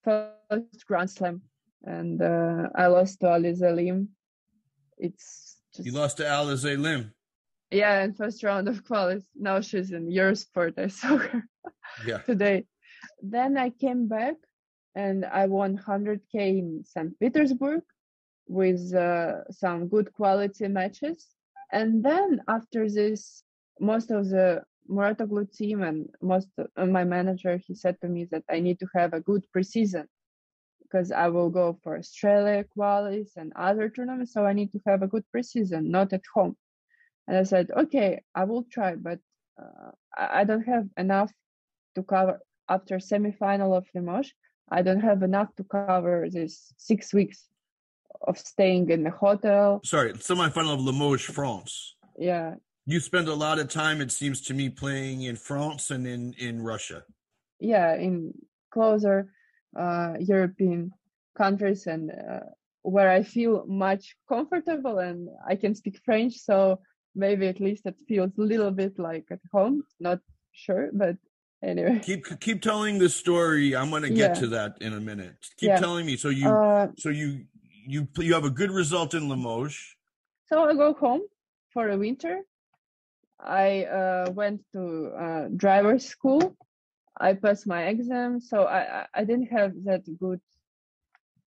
[0.04, 1.42] first Grand Slam,
[1.84, 4.10] and uh, I lost to Alize Lim.
[4.98, 7.14] It's just You lost to Alize Lim.
[7.72, 9.24] yeah, in first round of qualis.
[9.36, 10.78] Now she's in Eurosport.
[10.78, 11.44] I saw her
[12.06, 12.20] Yeah.
[12.20, 12.66] today.
[13.22, 14.36] Then I came back
[14.96, 17.18] and I won 100k in St.
[17.20, 17.84] Petersburg
[18.48, 21.28] with uh, some good quality matches.
[21.72, 23.44] And then after this,
[23.80, 24.64] most of the
[25.58, 28.88] Team and most of uh, my manager, he said to me that I need to
[28.96, 30.06] have a good preseason
[30.82, 34.34] because I will go for Australia qualis and other tournaments.
[34.34, 36.56] So I need to have a good preseason, not at home.
[37.28, 39.20] And I said, okay, I will try, but
[39.62, 41.32] uh, I I don't have enough
[41.96, 44.34] to cover after semi-final of Limoges.
[44.70, 47.48] I don't have enough to cover this six weeks
[48.28, 49.82] of staying in the hotel.
[49.84, 51.96] Sorry, semifinal of Limoges, France.
[52.18, 52.56] Yeah,
[52.86, 56.34] You spend a lot of time, it seems to me, playing in France and in
[56.38, 57.04] in Russia.
[57.60, 58.34] yeah, in
[58.74, 59.32] closer
[59.78, 60.92] uh, European
[61.38, 62.40] countries and uh,
[62.82, 66.80] where I feel much comfortable and I can speak French, so
[67.16, 69.84] maybe at least it feels a little bit like at home.
[70.00, 70.20] Not
[70.52, 71.18] sure, but
[71.64, 72.00] anyway.
[72.00, 73.76] Keep keep telling the story.
[73.76, 74.40] I'm gonna get Yeah.
[74.42, 75.38] to that in a minute.
[75.58, 75.80] Keep Yeah.
[75.80, 76.18] telling me.
[76.18, 77.46] So you Uh, so you
[77.94, 79.78] you you have a good result in Limoges.
[80.50, 81.22] So I go home
[81.74, 82.42] for the winter.
[83.44, 86.56] I uh, went to uh, driver's school.
[87.20, 90.40] I passed my exam, so I, I didn't have that good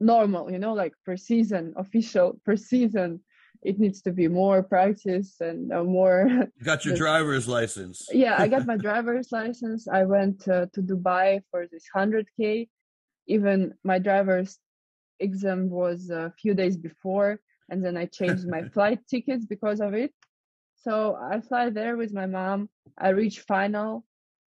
[0.01, 3.21] normal, you know, like per season, official per season.
[3.63, 6.29] It needs to be more practice and uh, more.
[6.29, 8.09] You got your driver's license.
[8.13, 9.89] yeah, I got my driver's license.
[9.89, 12.69] I went uh, to Dubai for this 100k.
[13.27, 14.59] Even my driver's
[15.19, 17.41] exam was a few days before,
[17.71, 20.13] and then I changed my flight tickets because of it.
[20.85, 22.69] So I fly there with my mom.
[22.99, 24.05] I reach final,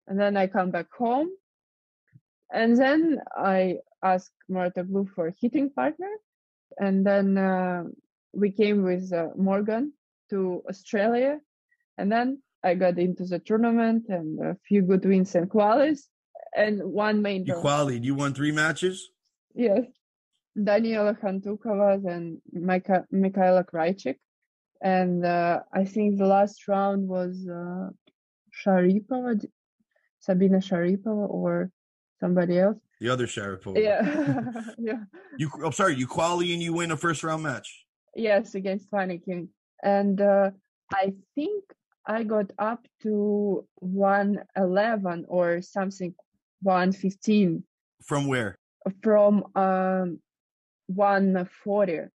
[0.07, 1.31] and then I come back home,
[2.53, 6.13] and then I ask Mouratoglou for a hitting partner,
[6.79, 7.85] and then uh,
[8.35, 9.95] we came with uh, Morgan
[10.29, 11.41] to Australia,
[11.97, 16.01] and then I got into the tournament and a few good wins and qualis,
[16.55, 18.05] and one main You qualied.
[18.05, 19.09] You won three matches.
[19.55, 19.85] Yes.
[20.57, 24.17] Daniela Hantuchová and Mika- Michaela Krajicek.
[24.83, 27.89] And uh, I think the last round was uh,
[28.65, 29.45] Sharipova,
[30.21, 31.71] Sabina Sharipova or
[32.21, 32.79] somebody else.
[33.01, 33.83] the other Sharipova.
[33.83, 35.05] Yeah, yeah.
[35.39, 37.85] You, I'm sorry, you qualify and you win a first round match.
[38.15, 39.49] Yes, against Vania King,
[39.83, 40.51] and uh,
[40.93, 41.65] I think
[42.07, 46.15] I got up to 111 or something,
[46.63, 47.65] 115.
[48.03, 48.57] From where?
[49.03, 50.21] From um,
[50.87, 52.09] 140.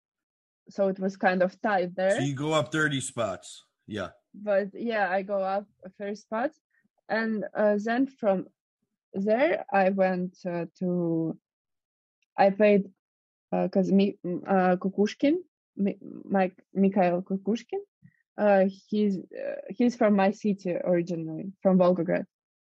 [0.71, 2.17] So it was kind of tight there.
[2.17, 3.65] So you go up 30 spots.
[3.87, 4.11] Yeah.
[4.35, 5.67] But yeah, I go up
[5.99, 6.59] 30 spots.
[7.09, 8.47] And uh, then from
[9.13, 11.37] there, I went uh, to,
[12.39, 12.89] I played
[13.51, 14.17] because uh, me,
[14.47, 15.39] uh, Kukushkin,
[16.25, 17.81] Mike Mikhail Kukushkin,
[18.39, 22.27] uh, he's uh, he's from my city originally, from Volgograd,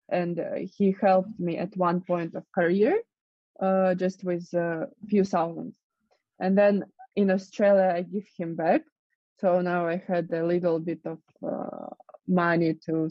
[0.08, 2.98] and uh, he helped me at one point of career,
[3.60, 5.74] uh, just with a few thousands,
[6.40, 6.84] and then
[7.16, 8.82] in Australia I give him back,
[9.40, 11.94] so now I had a little bit of uh,
[12.26, 13.10] money to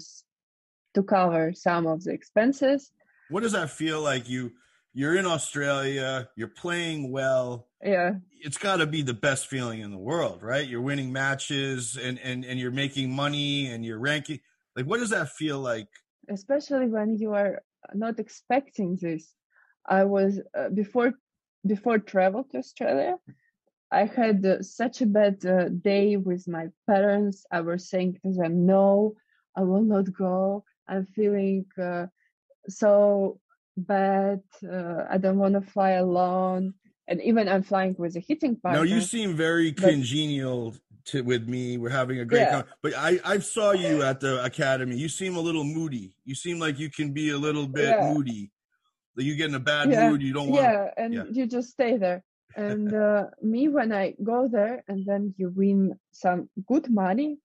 [0.95, 2.91] to cover some of the expenses.
[3.30, 4.30] What does that feel like?
[4.30, 4.52] You
[4.93, 7.68] you're in Australia, you're playing well.
[7.84, 8.16] Yeah.
[8.41, 10.68] It's got to be the best feeling in the world, right?
[10.68, 14.39] You're winning matches and and and you're making money and you're ranking.
[14.76, 15.88] Like what does that feel like?
[16.28, 17.62] Especially when you are
[17.93, 19.34] not expecting this.
[19.86, 21.14] I was uh, before
[21.66, 23.16] before travel to Australia,
[23.92, 27.46] I had uh, such a bad uh, day with my parents.
[27.52, 29.16] I was saying to them, "No,
[29.56, 30.64] I will not go.
[30.88, 32.08] I'm feeling uh,
[32.68, 33.40] so
[33.78, 34.42] bad.
[34.64, 36.74] Uh, I don't want to fly alone.
[37.08, 38.80] And even I'm flying with a hitting partner.
[38.80, 40.76] No, you seem very but, congenial
[41.06, 41.78] to with me.
[41.78, 42.64] We're having a great yeah.
[42.84, 44.96] But I I saw you at the academy.
[44.96, 46.14] You seem a little moody.
[46.24, 48.14] You seem like you can be a little bit yeah.
[48.14, 48.52] moody.
[49.16, 50.10] Like you get in a bad yeah.
[50.10, 50.22] mood.
[50.22, 50.62] You don't want.
[50.62, 51.24] Yeah, and yeah.
[51.32, 52.24] you just stay there.
[52.56, 57.38] And uh, me, when I go there, and then you win some good money,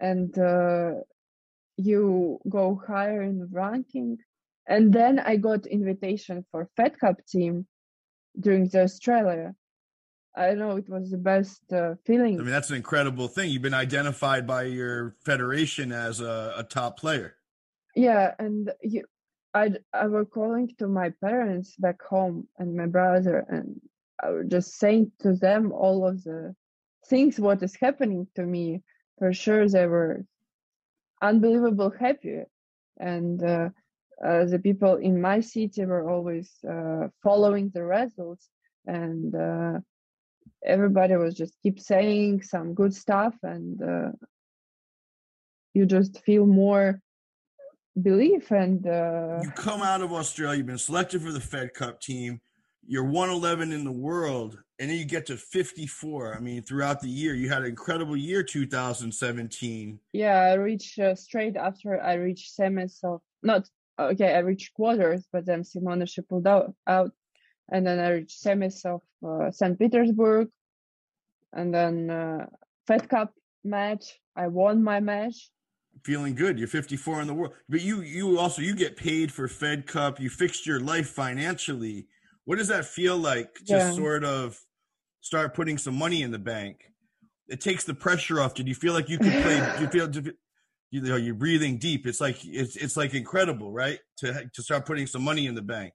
[0.00, 0.92] and uh,
[1.76, 4.18] you go higher in ranking,
[4.66, 7.66] and then I got invitation for Fed Cup team
[8.38, 9.54] during the Australia.
[10.36, 12.38] I know it was the best uh, feeling.
[12.40, 13.50] I mean, that's an incredible thing.
[13.50, 17.34] You've been identified by your federation as a, a top player.
[17.96, 19.04] Yeah, and you,
[19.54, 23.80] I, I was calling to my parents back home and my brother, and
[24.48, 26.54] just saying to them all of the
[27.06, 28.82] things what is happening to me.
[29.18, 30.24] For sure, they were
[31.20, 32.42] unbelievable happy,
[32.98, 33.70] and uh,
[34.24, 38.48] uh, the people in my city were always uh, following the results
[38.86, 39.78] and uh,
[40.64, 44.10] everybody was just keep saying some good stuff and uh,
[45.74, 47.00] you just feel more
[48.02, 52.00] belief and uh, you come out of australia you've been selected for the fed cup
[52.00, 52.40] team
[52.90, 57.08] you're 111 in the world and then you get to 54 i mean throughout the
[57.08, 62.58] year you had an incredible year 2017 yeah i reached uh, straight after i reached
[62.58, 63.68] semis of not
[63.98, 67.12] okay, I reached quarters, but then Simona she pulled out, out,
[67.70, 69.78] and then I reached semis of uh, St.
[69.78, 70.48] Petersburg,
[71.52, 72.46] and then uh,
[72.86, 73.32] Fed Cup
[73.64, 74.18] match.
[74.36, 75.50] I won my match.
[76.04, 76.58] Feeling good.
[76.58, 80.20] You're 54 in the world, but you you also you get paid for Fed Cup.
[80.20, 82.06] You fixed your life financially.
[82.48, 83.92] What does that feel like to yeah.
[83.92, 84.58] sort of
[85.20, 86.80] start putting some money in the bank?
[87.46, 88.54] It takes the pressure off.
[88.54, 89.74] Did you feel like you could play?
[89.76, 90.32] do you feel?
[90.90, 94.86] you know you're breathing deep it's like it's it's like incredible right to to start
[94.86, 95.92] putting some money in the bank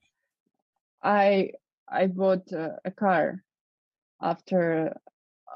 [1.02, 1.50] i
[1.90, 2.46] i bought
[2.86, 3.44] a car
[4.22, 4.96] after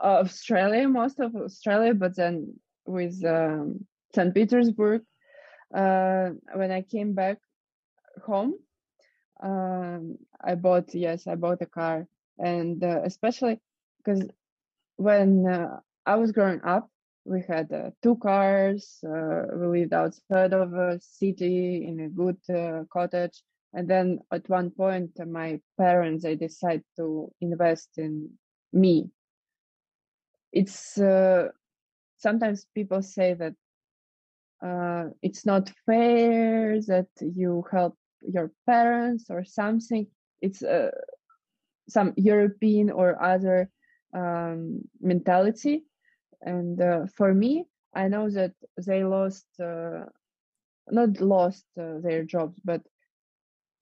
[0.03, 2.51] uh, australia most of australia but then
[2.87, 3.85] with um,
[4.15, 5.01] st petersburg
[5.75, 7.37] uh, when i came back
[8.25, 8.55] home
[9.43, 12.07] um, i bought yes i bought a car
[12.39, 13.59] and uh, especially
[14.03, 14.23] because
[14.97, 16.89] when uh, i was growing up
[17.27, 19.03] we had uh, two cars.
[19.03, 23.43] Uh, we lived outside of a city in a good uh, cottage.
[23.73, 28.29] And then at one point, uh, my parents they decide to invest in
[28.71, 29.09] me.
[30.53, 30.97] It's
[32.17, 33.53] sometimes people say that
[35.21, 40.07] it's not fair that you help your parents or something.
[40.41, 40.63] It's
[41.89, 43.69] some European or other
[44.13, 45.85] um, mentality.
[46.41, 47.65] And uh, for me
[47.97, 48.53] i know that
[48.85, 50.05] they lost uh,
[50.91, 52.81] not lost uh, their jobs but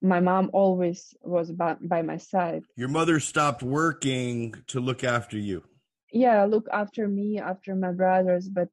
[0.02, 2.62] my mom always was by, by my side.
[2.76, 5.64] Your mother stopped working to look after you?
[6.12, 8.68] Yeah look after me after my brothers but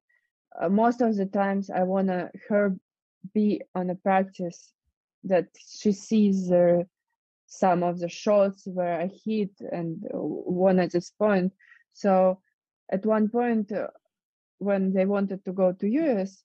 [0.60, 2.76] uh, most of the times i want to her
[3.34, 4.73] be on a practice
[5.24, 6.82] that she sees uh,
[7.46, 11.52] some of the shots where i hit and won at this point
[11.92, 12.38] so
[12.90, 13.86] at one point uh,
[14.58, 16.42] when they wanted to go to US,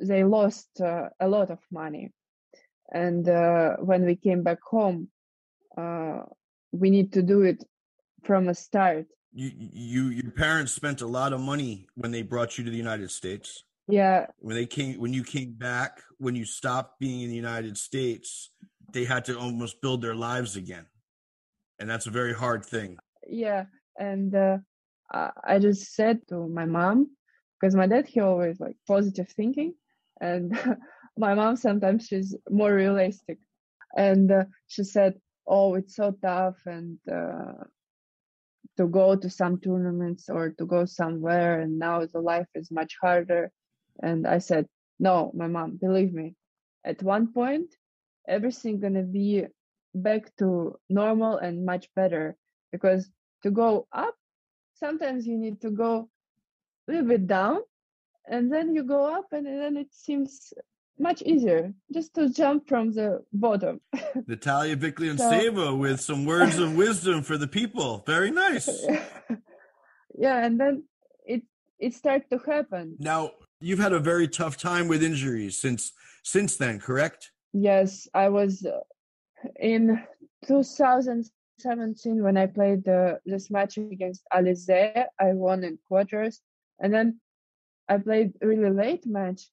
[0.00, 2.12] they lost uh, a lot of money.
[2.92, 5.08] And uh, when we came back home,
[5.76, 6.22] uh,
[6.72, 7.64] we need to do it
[8.24, 9.06] from a start.
[9.32, 12.76] You, you, your parents spent a lot of money when they brought you to the
[12.76, 13.64] United States.
[13.90, 17.76] Yeah, When they came, when you came back, when you stopped being in the United
[17.76, 18.50] States,
[18.92, 20.86] they had to almost build their lives again,
[21.78, 22.98] and that's a very hard thing.
[23.28, 23.64] yeah,
[23.98, 24.58] and uh,
[25.12, 27.10] I, just said to my mom
[27.60, 29.74] because my dad he always like positive thinking,
[30.20, 30.58] and
[31.16, 33.38] my mom sometimes she's more realistic,
[33.96, 35.14] and uh, she said,
[35.46, 37.64] "Oh, it's so tough and." Uh,
[38.76, 42.96] to go to some tournaments or to go somewhere and now the life is much
[43.02, 43.52] harder
[44.02, 44.66] and i said
[44.98, 46.34] no my mom believe me
[46.84, 47.68] at one point
[48.28, 49.44] everything gonna be
[49.94, 52.36] back to normal and much better
[52.72, 53.10] because
[53.42, 54.14] to go up
[54.74, 56.08] sometimes you need to go
[56.88, 57.58] a little bit down
[58.28, 60.52] and then you go up and then it seems
[60.98, 63.80] much easier just to jump from the bottom
[64.26, 68.04] Natalia So- Vikhlyantseva with some words of wisdom for the people.
[68.06, 68.68] Very nice.
[70.18, 70.84] yeah and then
[71.24, 71.42] it
[71.78, 73.30] it started to happen Now,
[73.60, 75.92] you've had a very tough time with injuries since
[76.22, 77.30] since then, correct?
[77.52, 78.80] Yes, I was uh,
[79.58, 80.02] in
[80.46, 84.68] 2017 when I played uh, this match against Alize.
[85.18, 86.40] I won in quarters,
[86.78, 87.20] and then
[87.88, 89.48] I played really late match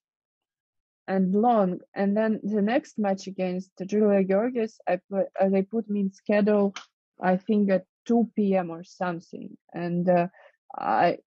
[1.08, 1.80] and long.
[1.94, 6.12] And then the next match against Julia Görges, I play, uh, they put me in
[6.12, 6.74] schedule,
[7.20, 8.70] I think at 2 p.m.
[8.70, 9.56] or something.
[9.72, 10.28] And uh,
[10.76, 11.18] I,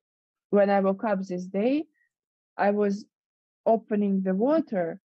[0.51, 1.85] when I woke up this day,
[2.61, 3.05] I was
[3.65, 5.01] opening the water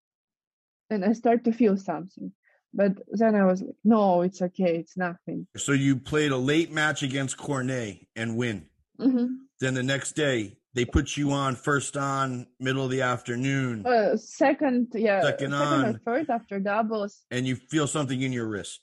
[0.90, 2.32] and I start to feel something.
[2.74, 5.46] But then I was like, no, it's okay, it's nothing.
[5.56, 8.66] So you played a late match against Cornet and win.
[9.00, 9.26] hmm
[9.60, 14.16] Then the next day they put you on first on middle of the afternoon Uh,
[14.18, 15.84] second, yeah, Second second on.
[15.86, 18.82] or third after doubles, and you feel something in your wrist.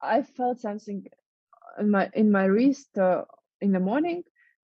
[0.00, 0.98] I felt something
[1.80, 3.24] in my in my wrist uh,
[3.60, 4.22] in the morning.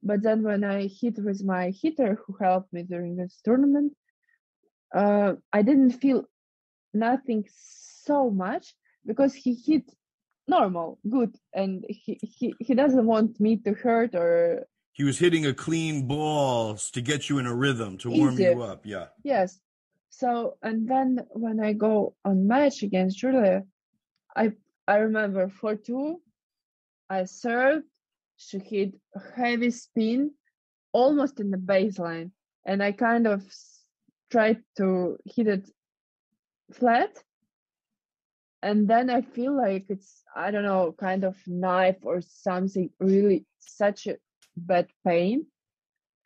[0.05, 3.93] But then when I hit with my hitter who helped me during this tournament,
[4.93, 6.25] uh, I didn't feel
[6.93, 8.75] nothing so much
[9.05, 9.91] because he hit
[10.47, 15.47] normal, good, and he, he, he doesn't want me to hurt or He was hitting
[15.47, 18.85] a clean ball to get you in a rhythm to warm you up.
[18.85, 19.07] Yeah.
[19.23, 19.59] Yes.
[20.11, 23.63] So and then when I go on match against Julia,
[24.35, 24.53] I
[24.87, 26.21] I remember for two,
[27.09, 27.87] I served,
[28.37, 30.31] she hit a heavy spin,
[30.91, 32.31] almost in the baseline,
[32.65, 33.43] and I kind of
[34.31, 35.69] tried to hit it
[36.73, 37.11] flat.
[38.61, 43.45] And then I feel like it's I don't know, kind of knife or something, really
[43.59, 44.17] such a
[44.57, 45.45] bad pain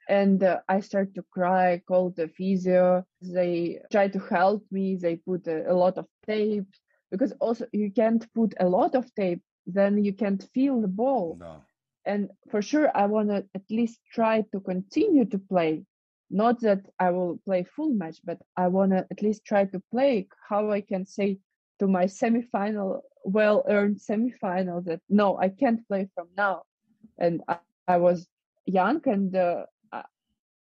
[0.10, 3.06] and uh, I start to cry, called the physio.
[3.22, 4.96] They try to help me.
[4.96, 6.66] They put a, a lot of tape
[7.12, 11.38] because also you can't put a lot of tape, then you can't feel the ball.
[11.40, 11.62] No.
[12.10, 15.86] And for sure, I want to at least try to continue to play.
[16.32, 19.80] Not that I will play full match, but I want to at least try to
[19.92, 21.38] play how I can say
[21.78, 26.64] to my semifinal, well earned semifinal that no, I can't play from now.
[27.20, 27.58] And I,
[27.88, 28.28] I was
[28.66, 30.04] young and uh, I,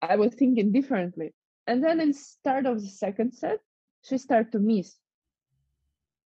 [0.03, 1.32] I was thinking differently.
[1.68, 3.61] And then in start of the second set,
[4.03, 4.97] she started to miss.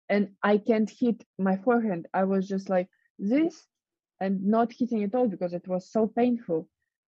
[0.07, 2.07] And I can't hit my forehand.
[2.14, 3.66] I was just like this
[4.20, 6.68] and not hitting at all because it was so painful.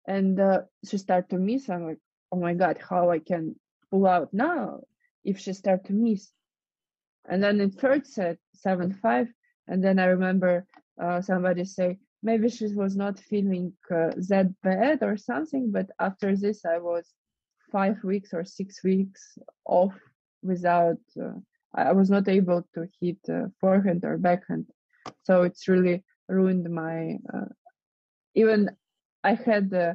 [0.07, 1.69] And uh, she started to miss.
[1.69, 1.99] I'm like,
[2.31, 3.55] oh my God, how I can
[3.91, 4.81] pull out now
[5.23, 6.31] if she start to miss.
[7.27, 9.27] And then in third set, seven five,
[9.67, 10.67] and then I remember
[11.01, 15.71] uh, somebody say maybe she was not feeling uh, that bad or something.
[15.71, 17.11] But after this, I was
[17.71, 19.95] five weeks or six weeks off
[20.43, 20.99] without.
[21.19, 21.39] Uh,
[21.75, 24.67] I I was not able to hit uh, forehand or backhand,
[25.23, 27.19] so it's really ruined my.
[27.33, 27.45] Uh,
[28.35, 28.69] even
[29.23, 29.93] I had uh,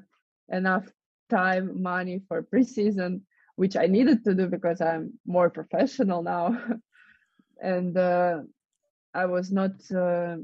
[0.49, 0.87] enough
[1.31, 3.23] time, money for preseason,
[3.57, 6.59] which I needed to do because I'm more professional now,
[7.63, 8.43] and uh,
[9.15, 10.37] I was not uh,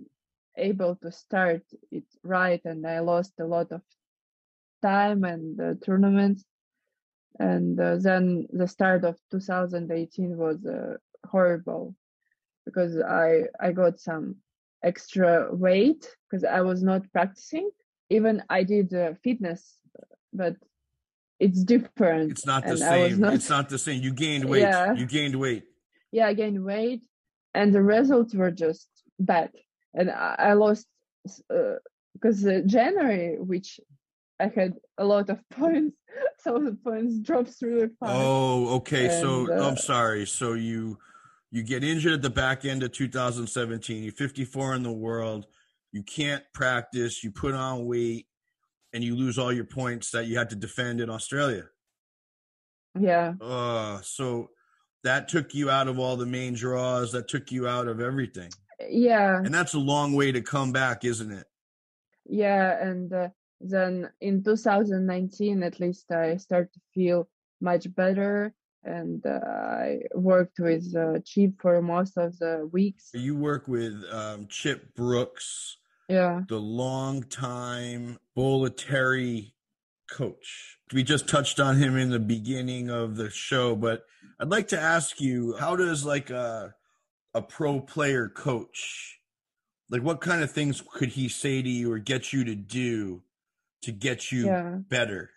[0.57, 3.83] able to start it right, and I lost a lot of
[4.83, 6.45] time and uh, tournaments.
[7.39, 10.59] And uh, then the start of 2018 was
[11.27, 11.95] horrible
[12.65, 14.37] because I I got some
[14.91, 17.69] extra weight because I was not practicing.
[18.17, 19.63] Even I did uh, fitness,
[20.33, 20.55] but
[21.45, 22.31] it's different.
[22.31, 23.21] It's not the same.
[23.21, 23.99] not- It's not the same.
[24.07, 24.63] You gained weight.
[24.63, 24.93] Yeah.
[24.95, 25.65] You gained weight.
[26.13, 27.03] yeah, I gained weight,
[27.59, 28.89] and the results were just
[29.19, 29.51] bad.
[29.99, 30.87] And I, I lost
[32.15, 33.81] because uh, January, which
[34.41, 35.97] I had a lot of points,
[36.45, 38.13] so the points drops really fast.
[38.15, 39.09] Oh, okay.
[39.23, 40.27] so And, uh, I'm sorry.
[40.27, 40.99] So you
[41.51, 44.02] You get injured at the back end of 2017.
[44.02, 45.47] You're 54 in the world.
[45.93, 47.23] You can't practice.
[47.23, 48.27] You put on weight,
[48.93, 51.64] and you lose all your points that you had to defend in Australia.
[52.98, 53.35] Yeah.
[53.40, 54.51] Uh, so
[55.05, 57.12] that took you out of all the main draws.
[57.12, 58.51] That took you out of everything.
[58.89, 59.39] Yeah.
[59.39, 61.47] And that's a long way to come back, isn't it?
[62.24, 62.82] Yeah.
[62.82, 63.28] And uh,
[63.60, 67.28] then in 2019, at least, I started to feel
[67.60, 68.52] much better.
[68.87, 73.11] And uh, I worked with uh, Chip for most of the weeks.
[73.13, 76.43] You work with um, Chip Brooks, Yeah.
[76.49, 79.53] the longtime Bollettieri
[80.09, 80.79] coach.
[80.93, 84.05] We just touched on him in the beginning of the show, but
[84.39, 86.75] I'd like to ask you, how does like a
[87.35, 89.19] a pro player coach,
[89.91, 93.25] like what kind of things could he say to you or get you to do
[93.83, 94.77] to get you Yeah.
[94.89, 95.31] better?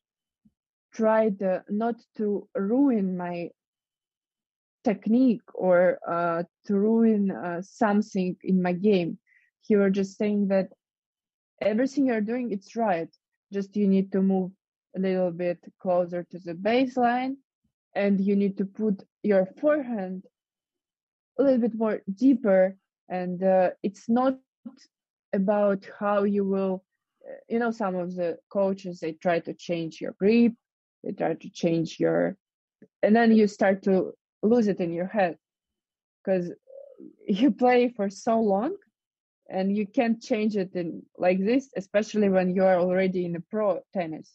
[0.93, 3.49] tried uh, not to ruin my
[4.83, 9.17] technique or uh, to ruin uh, something in my game.
[9.61, 10.69] He was just saying that
[11.61, 13.09] everything you're doing it's right.
[13.51, 14.51] Just you need to move
[14.95, 17.35] a little bit closer to the baseline,
[17.95, 20.23] and you need to put your forehand
[21.39, 22.75] a little bit more deeper.
[23.09, 24.39] And uh, it's not
[25.35, 26.83] about how you will
[27.27, 30.53] uh, you know some of the coaches they try to change your grip
[31.03, 32.37] they try to change your
[33.03, 35.37] and then you start to lose it in your head.
[36.23, 36.51] Because
[37.27, 38.75] you play for so long
[39.49, 43.39] and you can't change it in like this especially when you are already in a
[43.51, 44.33] pro tennis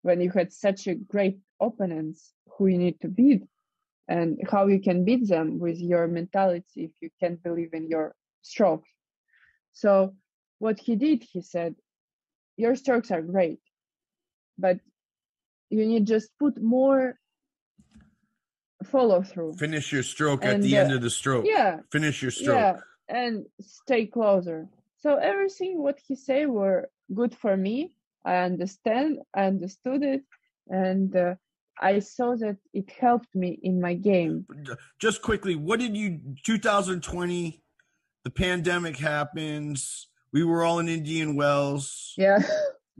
[0.00, 3.42] when you had such a great opponents who you need to beat
[4.08, 8.14] and how you can beat them with your mentality if you can't believe in your
[8.40, 8.88] strokes.
[9.72, 10.14] So
[10.58, 11.74] what he did, he said,
[12.56, 13.60] your strokes are great,
[14.58, 14.78] but
[15.70, 17.18] you need just put more
[18.84, 19.54] follow through.
[19.54, 21.44] Finish your stroke at the uh, end of the stroke.
[21.46, 22.56] Yeah, Finish your stroke.
[22.56, 22.76] yeah,
[23.08, 24.68] and stay closer.
[24.98, 27.92] So everything what he said were good for me.
[28.24, 30.22] I understand, I understood it,
[30.68, 31.34] and uh,
[31.80, 34.46] I saw that it helped me in my game.
[34.98, 37.62] Just quickly, what did you 2020
[38.26, 40.08] the pandemic happens.
[40.32, 42.14] We were all in Indian Wells.
[42.16, 42.38] Yeah.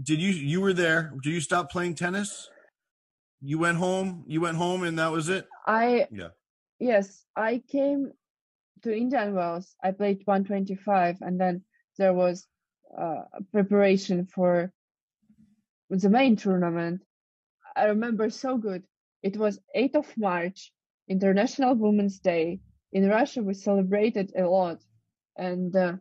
[0.03, 1.13] Did you you were there?
[1.23, 2.49] Did you stop playing tennis?
[3.41, 4.25] You went home.
[4.27, 5.47] You went home, and that was it.
[5.67, 6.29] I Yeah.
[6.79, 8.13] yes, I came
[8.83, 9.75] to Indian Wells.
[9.83, 11.65] I played 125, and then
[11.99, 12.47] there was
[12.97, 13.23] uh,
[13.53, 14.73] preparation for
[15.91, 17.03] the main tournament.
[17.75, 18.85] I remember so good.
[19.23, 20.73] It was 8th of March,
[21.09, 22.61] International Women's Day.
[22.93, 24.83] In Russia, we celebrated a lot,
[25.37, 25.95] and uh,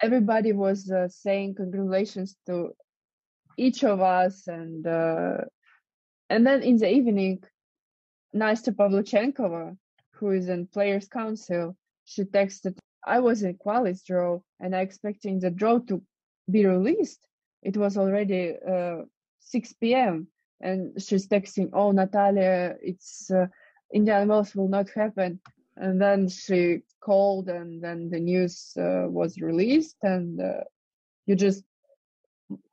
[0.00, 2.72] everybody was uh, saying congratulations to
[3.56, 5.38] each of us, and uh,
[6.28, 7.42] and then in the evening,
[8.34, 9.76] Nastya Pavlyuchenkova,
[10.12, 15.40] who is in Players Council, she texted, I was in Qualis draw and I expecting
[15.40, 16.02] the draw to
[16.50, 17.20] be released.
[17.62, 19.02] It was already uh,
[19.40, 20.28] 6 p.m.
[20.60, 23.46] And she's texting, oh, Natalia, it's uh,
[23.92, 25.40] Indian Wells will not happen.
[25.76, 30.64] And then she called and then the news uh, was released and uh,
[31.26, 31.64] you just,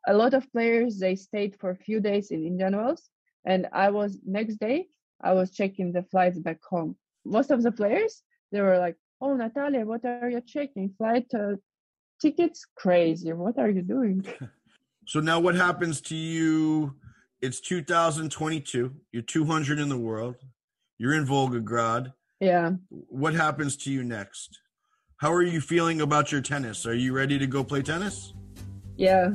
[0.08, 3.10] a lot of players, they stayed for a few days in Indian Wells.
[3.46, 4.88] And I was next day,
[5.22, 6.96] I was checking the flights back home.
[7.26, 10.94] Most of the players, they were like, "Oh, Natalia, what are you checking?
[10.98, 11.56] Flight uh,
[12.22, 12.66] tickets?
[12.76, 13.32] Crazy!
[13.34, 14.26] What are you doing?"
[15.06, 16.96] So now, what happens to you?
[17.42, 18.96] It's 2022.
[19.12, 20.38] You're 200 in the world.
[20.98, 22.14] You're in Volgograd.
[22.44, 24.60] Yeah, What happens to you next?
[25.18, 26.86] How are you feeling about your tennis?
[26.86, 28.34] Are you ready to go play tennis?
[28.98, 29.30] yeah.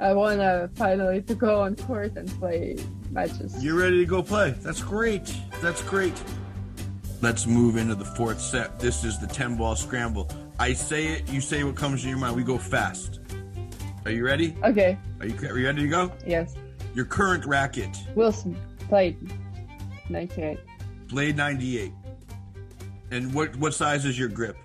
[0.00, 2.76] I wanna finally to go on court and play
[3.10, 3.62] matches.
[3.62, 4.50] You're ready to go play.
[4.60, 5.32] That's great.
[5.60, 6.14] That's great.
[7.20, 8.78] Let's move into the fourth set.
[8.80, 10.28] This is the 10 ball scramble.
[10.58, 12.34] I say it, you say what comes to your mind.
[12.36, 13.20] We go fast.
[14.04, 14.56] Are you ready?
[14.64, 14.98] Okay.
[15.20, 16.12] Are you, are you ready to go?
[16.26, 16.54] Yes.
[16.94, 18.56] Your current racket, Wilson
[18.88, 19.16] Blade
[20.08, 20.58] 98.
[21.08, 21.92] Blade 98.
[23.14, 24.56] And what, what size is your grip?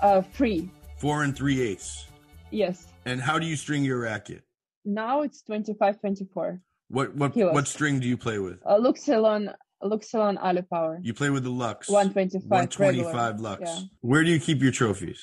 [0.00, 0.70] Uh, free.
[0.96, 2.06] Four and three eighths.
[2.50, 2.86] Yes.
[3.04, 4.44] And how do you string your racket?
[4.86, 6.62] Now it's 25, 24.
[6.88, 7.52] What what Kilos.
[7.52, 8.60] what string do you play with?
[8.64, 9.52] Uh, Luxilon,
[9.82, 11.00] Luxilon ALU Power.
[11.02, 11.90] You play with the Lux.
[11.90, 12.48] 125.
[12.48, 13.50] 125 regular.
[13.50, 13.60] Lux.
[13.60, 13.80] Yeah.
[14.00, 15.22] Where do you keep your trophies?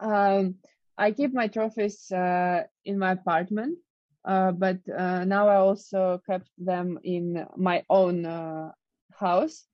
[0.00, 0.56] Um,
[0.98, 3.78] I keep my trophies uh, in my apartment,
[4.26, 8.72] uh, but uh, now I also kept them in my own uh,
[9.18, 9.64] house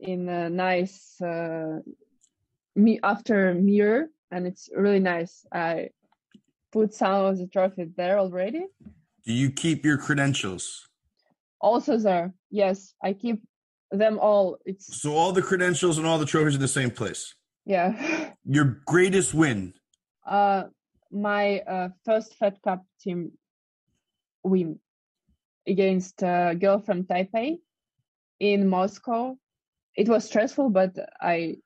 [0.00, 1.80] in a nice uh,
[2.74, 5.44] me after mirror, and it's really nice.
[5.52, 5.90] I
[6.72, 8.66] put some of the trophies there already,
[9.24, 10.86] Do you keep your credentials?
[11.60, 12.34] Also there.
[12.50, 13.42] Yes, I keep
[13.90, 14.58] them all.
[14.66, 17.34] It's So all the credentials and all the trophies in the same place.
[17.64, 18.32] yeah.
[18.48, 19.72] Your greatest win.
[20.24, 20.64] Uh,
[21.10, 23.32] my uh, first Fed Cup team
[24.44, 24.78] win
[25.66, 27.58] against a girl from Taipei
[28.38, 29.36] in Moscow.
[29.96, 31.56] It was stressful, but I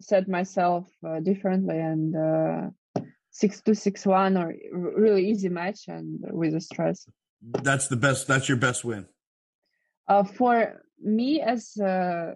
[0.00, 6.20] set myself uh, differently and uh, six two six one or really easy match and
[6.30, 7.06] with the stress.
[7.42, 8.26] That's the best.
[8.26, 9.06] That's your best win.
[10.08, 12.34] Uh, for me as uh,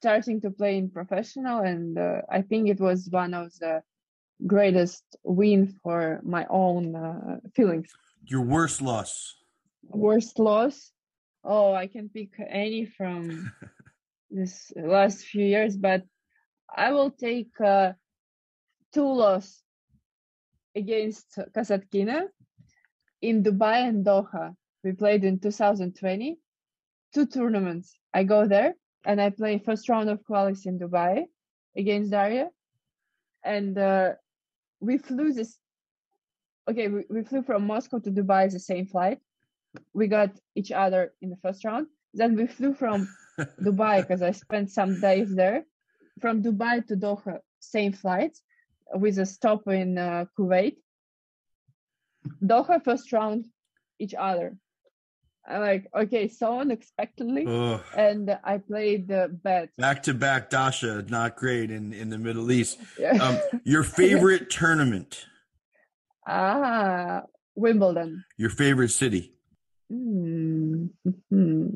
[0.00, 3.82] starting to play in professional, and uh, I think it was one of the
[4.46, 7.90] greatest win for my own uh, feelings.
[8.24, 9.36] Your worst loss.
[9.82, 10.92] Worst loss?
[11.42, 13.50] Oh, I can pick any from
[14.30, 16.04] this last few years, but
[16.74, 17.92] I will take uh,
[18.92, 19.62] two loss
[20.76, 22.28] against Kasatkina
[23.22, 24.54] in Dubai and Doha.
[24.84, 26.38] We played in 2020,
[27.14, 27.96] two tournaments.
[28.14, 31.24] I go there and I play first round of qualies in Dubai
[31.76, 32.48] against Daria,
[33.44, 34.12] and uh,
[34.80, 35.56] we flew this.
[36.68, 39.18] Okay, we, we flew from Moscow to Dubai the same flight.
[39.94, 41.86] We got each other in the first round.
[42.14, 45.64] Then we flew from Dubai because I spent some days there.
[46.20, 48.36] From Dubai to Doha, same flight
[48.94, 50.76] with a stop in uh, Kuwait.
[52.44, 53.46] Doha first round,
[53.98, 54.56] each other.
[55.46, 57.80] I'm like, okay, so unexpectedly, Ugh.
[57.96, 59.70] and I played the bet.
[59.78, 62.78] Back to back, Dasha, not great in in the Middle East.
[63.20, 65.26] Um, your favorite tournament.
[66.26, 67.22] ah,
[67.54, 68.24] Wimbledon.
[68.36, 69.34] Your favorite city.
[69.90, 70.86] Hmm.
[71.30, 71.68] hmm.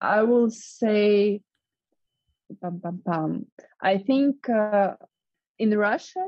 [0.00, 1.40] I will say,
[2.60, 3.46] pam, pam, pam.
[3.80, 4.94] I think uh,
[5.58, 6.26] in Russia,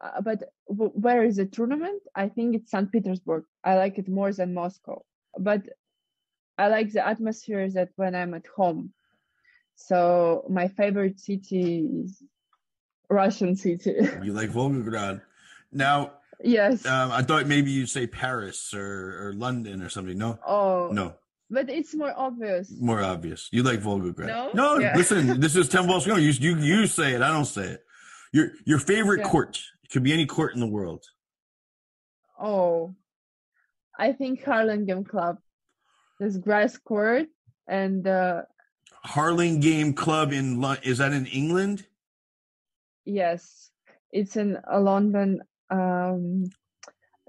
[0.00, 2.02] uh, but w- where is the tournament?
[2.14, 2.92] I think it's St.
[2.92, 3.44] Petersburg.
[3.64, 5.02] I like it more than Moscow,
[5.38, 5.62] but
[6.58, 8.92] I like the atmosphere that when I'm at home.
[9.76, 12.22] So my favorite city is
[13.08, 13.96] Russian city.
[14.22, 15.22] You like Volgograd.
[15.72, 16.12] Now,
[16.42, 16.84] yes.
[16.86, 20.16] um, I thought maybe you'd say Paris or, or London or something.
[20.16, 21.14] No, oh, no,
[21.50, 22.72] but it's more obvious.
[22.80, 23.48] more obvious.
[23.52, 24.26] You like Volgograd.
[24.26, 24.50] No?
[24.54, 24.78] no.
[24.78, 24.96] Yeah.
[24.96, 26.06] Listen, this is ten balls.
[26.06, 27.22] No, you you you say it.
[27.22, 27.84] I don't say it.
[28.32, 29.28] Your your favorite Yeah.
[29.28, 29.60] court.
[29.84, 31.04] It could be any court in the world.
[32.40, 32.94] Oh,
[33.98, 35.38] I think Hurlingham Club.
[36.18, 37.26] This grass court
[37.66, 38.42] and uh,
[39.60, 41.86] Game Club in is that in England?
[43.04, 43.70] yes,
[44.10, 45.42] it's in uh, London.
[45.70, 46.44] Um,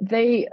[0.01, 0.47] they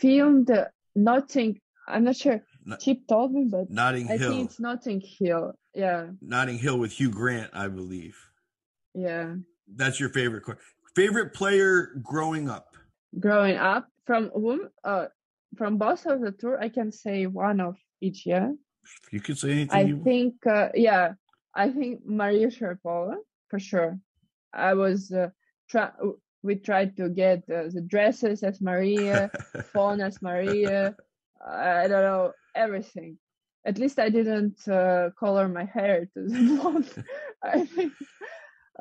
[0.00, 0.50] filmed
[0.94, 1.60] Notting.
[1.88, 2.42] I'm not sure.
[2.64, 4.30] Not- Chip told me, but Notting I Hill.
[4.32, 5.52] think it's Notting Hill.
[5.74, 8.16] Yeah, Notting Hill with Hugh Grant, I believe.
[8.94, 9.34] yeah.
[9.74, 10.42] That's your favorite.
[10.94, 12.76] Favorite player growing up.
[13.18, 14.68] Growing up from whom?
[14.84, 15.06] uh
[15.56, 18.54] from both of the tour, I can say one of each year.
[19.10, 20.00] You could say anything.
[20.00, 21.12] I think, uh, yeah,
[21.54, 23.16] I think Maria Sharapova
[23.48, 23.98] for sure.
[24.52, 25.28] I was uh,
[25.70, 25.90] try.
[26.42, 29.30] We tried to get uh, the dresses as Maria,
[29.72, 30.96] phone as Maria.
[31.46, 33.18] I don't know everything.
[33.64, 36.90] At least I didn't uh, color my hair to the blonde.
[37.42, 37.92] I think.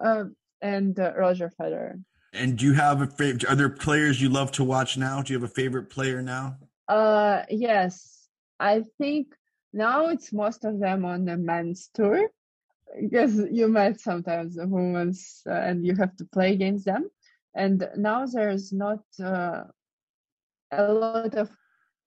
[0.01, 2.01] Um, and uh, Roger Federer.
[2.33, 3.45] and do you have a favorite?
[3.49, 5.21] Are there players you love to watch now?
[5.21, 6.57] Do you have a favorite player now?
[6.87, 8.27] Uh, yes,
[8.59, 9.27] I think
[9.73, 12.29] now it's most of them on the men's tour
[12.99, 17.09] because you met sometimes the women's uh, and you have to play against them.
[17.55, 19.63] And now there's not uh,
[20.71, 21.49] a lot of,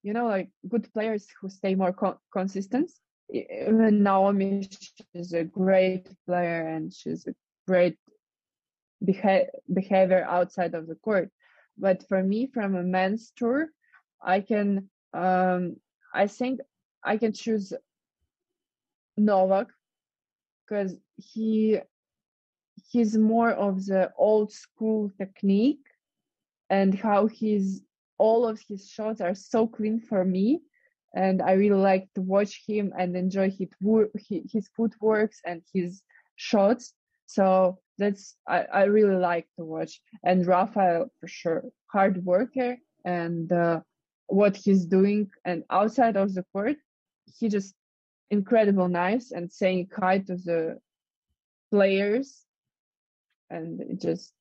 [0.03, 2.91] you know, like good players who stay more co- consistent.
[3.31, 4.69] Even Naomi,
[5.15, 7.35] she's a great player and she's a
[7.67, 7.97] great
[9.05, 11.31] beha- behavior outside of the court.
[11.79, 13.69] But for me, from a men's tour,
[14.23, 15.77] I can um
[16.13, 16.61] I think
[17.05, 17.73] I can choose
[19.17, 19.69] Novak
[20.67, 21.79] because he
[22.95, 25.87] he's more of the old school technique
[26.71, 27.83] and how he's
[28.19, 30.61] all of his shots are so clean for me.
[31.17, 35.61] And I really like to watch him and enjoy his wo- hi- his footworks and
[35.75, 36.03] his
[36.37, 36.95] shots.
[37.27, 40.01] So that's I, I really like to watch.
[40.23, 43.81] And Rafael for sure hard worker and uh,
[44.29, 45.31] what he's doing.
[45.45, 46.77] And outside of the court
[47.39, 47.75] he just
[48.31, 50.79] incredible nice and saying hi to the
[51.73, 52.44] players
[53.55, 54.33] and just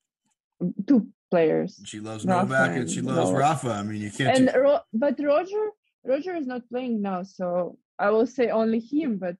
[0.88, 3.40] two players She loves Rafa Novak and she loves Novak.
[3.40, 3.70] Rafa.
[3.80, 4.38] I mean, you can't.
[4.38, 5.64] and Ro- but Roger
[6.06, 9.36] Roger is not playing now so I will say only him but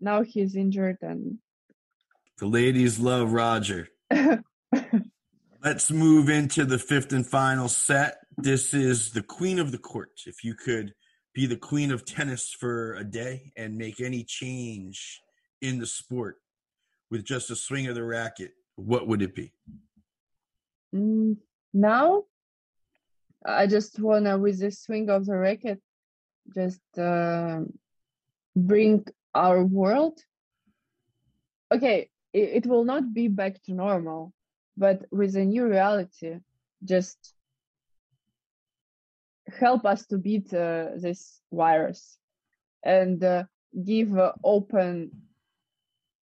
[0.00, 1.38] now he's injured and
[2.38, 3.88] the ladies love Roger.
[5.62, 8.16] Let's move into the fifth and final set.
[8.38, 10.12] this is the queen of the court.
[10.26, 10.94] If you could
[11.34, 15.20] be the queen of tennis for a day and make any change
[15.60, 16.36] in the sport
[17.10, 19.52] with just a swing of the racket, what would it be?
[20.94, 21.36] Mm,
[21.72, 22.24] now,
[23.44, 25.80] I just wanna, with the swing of the racket,
[26.54, 27.60] just uh,
[28.56, 30.18] bring our world.
[31.72, 34.32] Okay, it, it will not be back to normal,
[34.76, 36.38] but with a new reality,
[36.84, 37.34] just
[39.58, 42.18] help us to beat uh, this virus
[42.82, 43.44] and uh,
[43.84, 45.10] give uh, open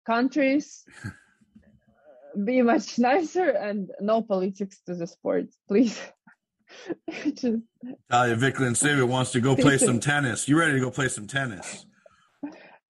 [0.06, 0.86] countries
[2.44, 6.02] be much nicer and no politics to the sports please
[7.10, 7.64] Just...
[8.12, 10.48] Talia Vikhlyantseva wants to go play some tennis.
[10.48, 11.86] You ready to go play some tennis?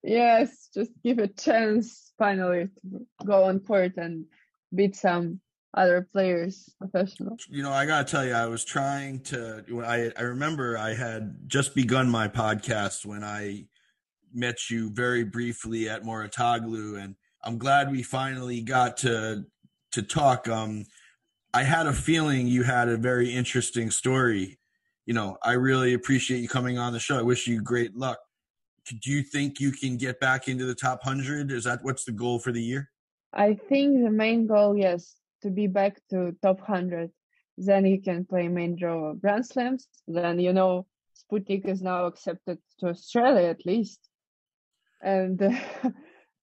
[0.01, 4.25] Yes, just give a chance finally to go on court and
[4.73, 5.39] beat some
[5.73, 10.21] other players professional you know i gotta tell you i was trying to i i
[10.21, 13.61] remember i had just begun my podcast when i
[14.33, 17.15] met you very briefly at Mouratoglou and
[17.45, 19.45] i'm glad we finally got to
[19.91, 20.47] to talk.
[20.47, 20.85] Um
[21.53, 24.59] i had a feeling you had a very interesting story.
[25.05, 27.17] You know i really appreciate you coming on the show.
[27.17, 28.19] I wish you great luck.
[28.85, 32.11] Do you think you can get back into the top 100 is that what's the
[32.11, 32.91] goal for the year?
[33.33, 37.11] I think the main goal yes to be back to top 100
[37.57, 39.87] then you can play main draw grand slams.
[40.07, 43.99] Then you know sputnik is now accepted to australia at least.
[45.01, 45.51] And uh,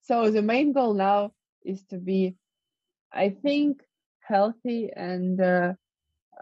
[0.03, 1.31] so the main goal now
[1.65, 2.35] is to be
[3.11, 3.81] i think
[4.21, 5.73] healthy and uh,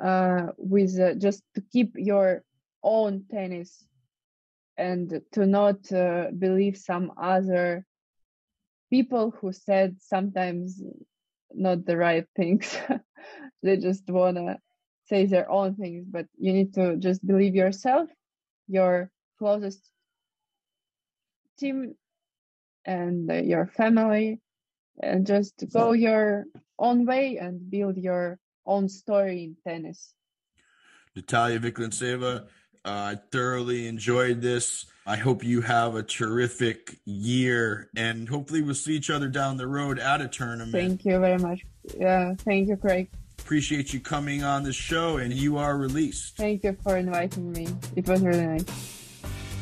[0.01, 2.43] uh, with uh, just to keep your
[2.83, 3.85] own tennis
[4.77, 7.85] and to not uh, believe some other
[8.89, 10.81] people who said sometimes
[11.53, 12.77] not the right things.
[13.63, 14.59] they just wanna
[15.05, 18.09] say their own things, but you need to just believe yourself,
[18.67, 19.09] your
[19.39, 19.81] closest
[21.57, 21.95] team,
[22.85, 24.39] and your family,
[25.01, 26.45] and just go your
[26.79, 30.13] own way and build your own story in tennis.
[31.15, 32.45] Natalia Vikhlyantseva, uh,
[32.85, 34.85] I thoroughly enjoyed this.
[35.05, 39.67] I hope you have a terrific year and hopefully we'll see each other down the
[39.67, 40.71] road at a tournament.
[40.71, 41.65] Thank you very much.
[41.97, 43.09] Yeah, thank you, Craig.
[43.39, 46.37] Appreciate you coming on the show and you are released.
[46.37, 47.67] Thank you for inviting me.
[47.95, 49.00] It was really nice.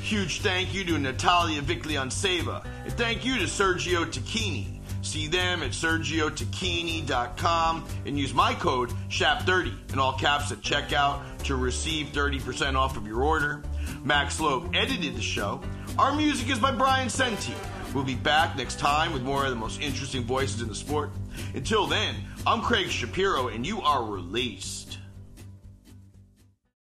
[0.02, 4.80] Huge thank you to Natalia Vikhlyantseva and thank you to Sergio Tacchini.
[5.02, 11.56] See them at sergiotacchini.com and use my code SHAP30 in all caps at checkout to
[11.56, 13.64] receive 30% off of your order.
[14.04, 15.62] Max Loeb edited the show.
[15.98, 17.54] Our music is by Brian Senti.
[17.94, 21.12] We'll be back next time with more of the most interesting voices in the sport.
[21.54, 22.16] Until then,
[22.46, 24.89] I'm Craig Shapiro, and you are released.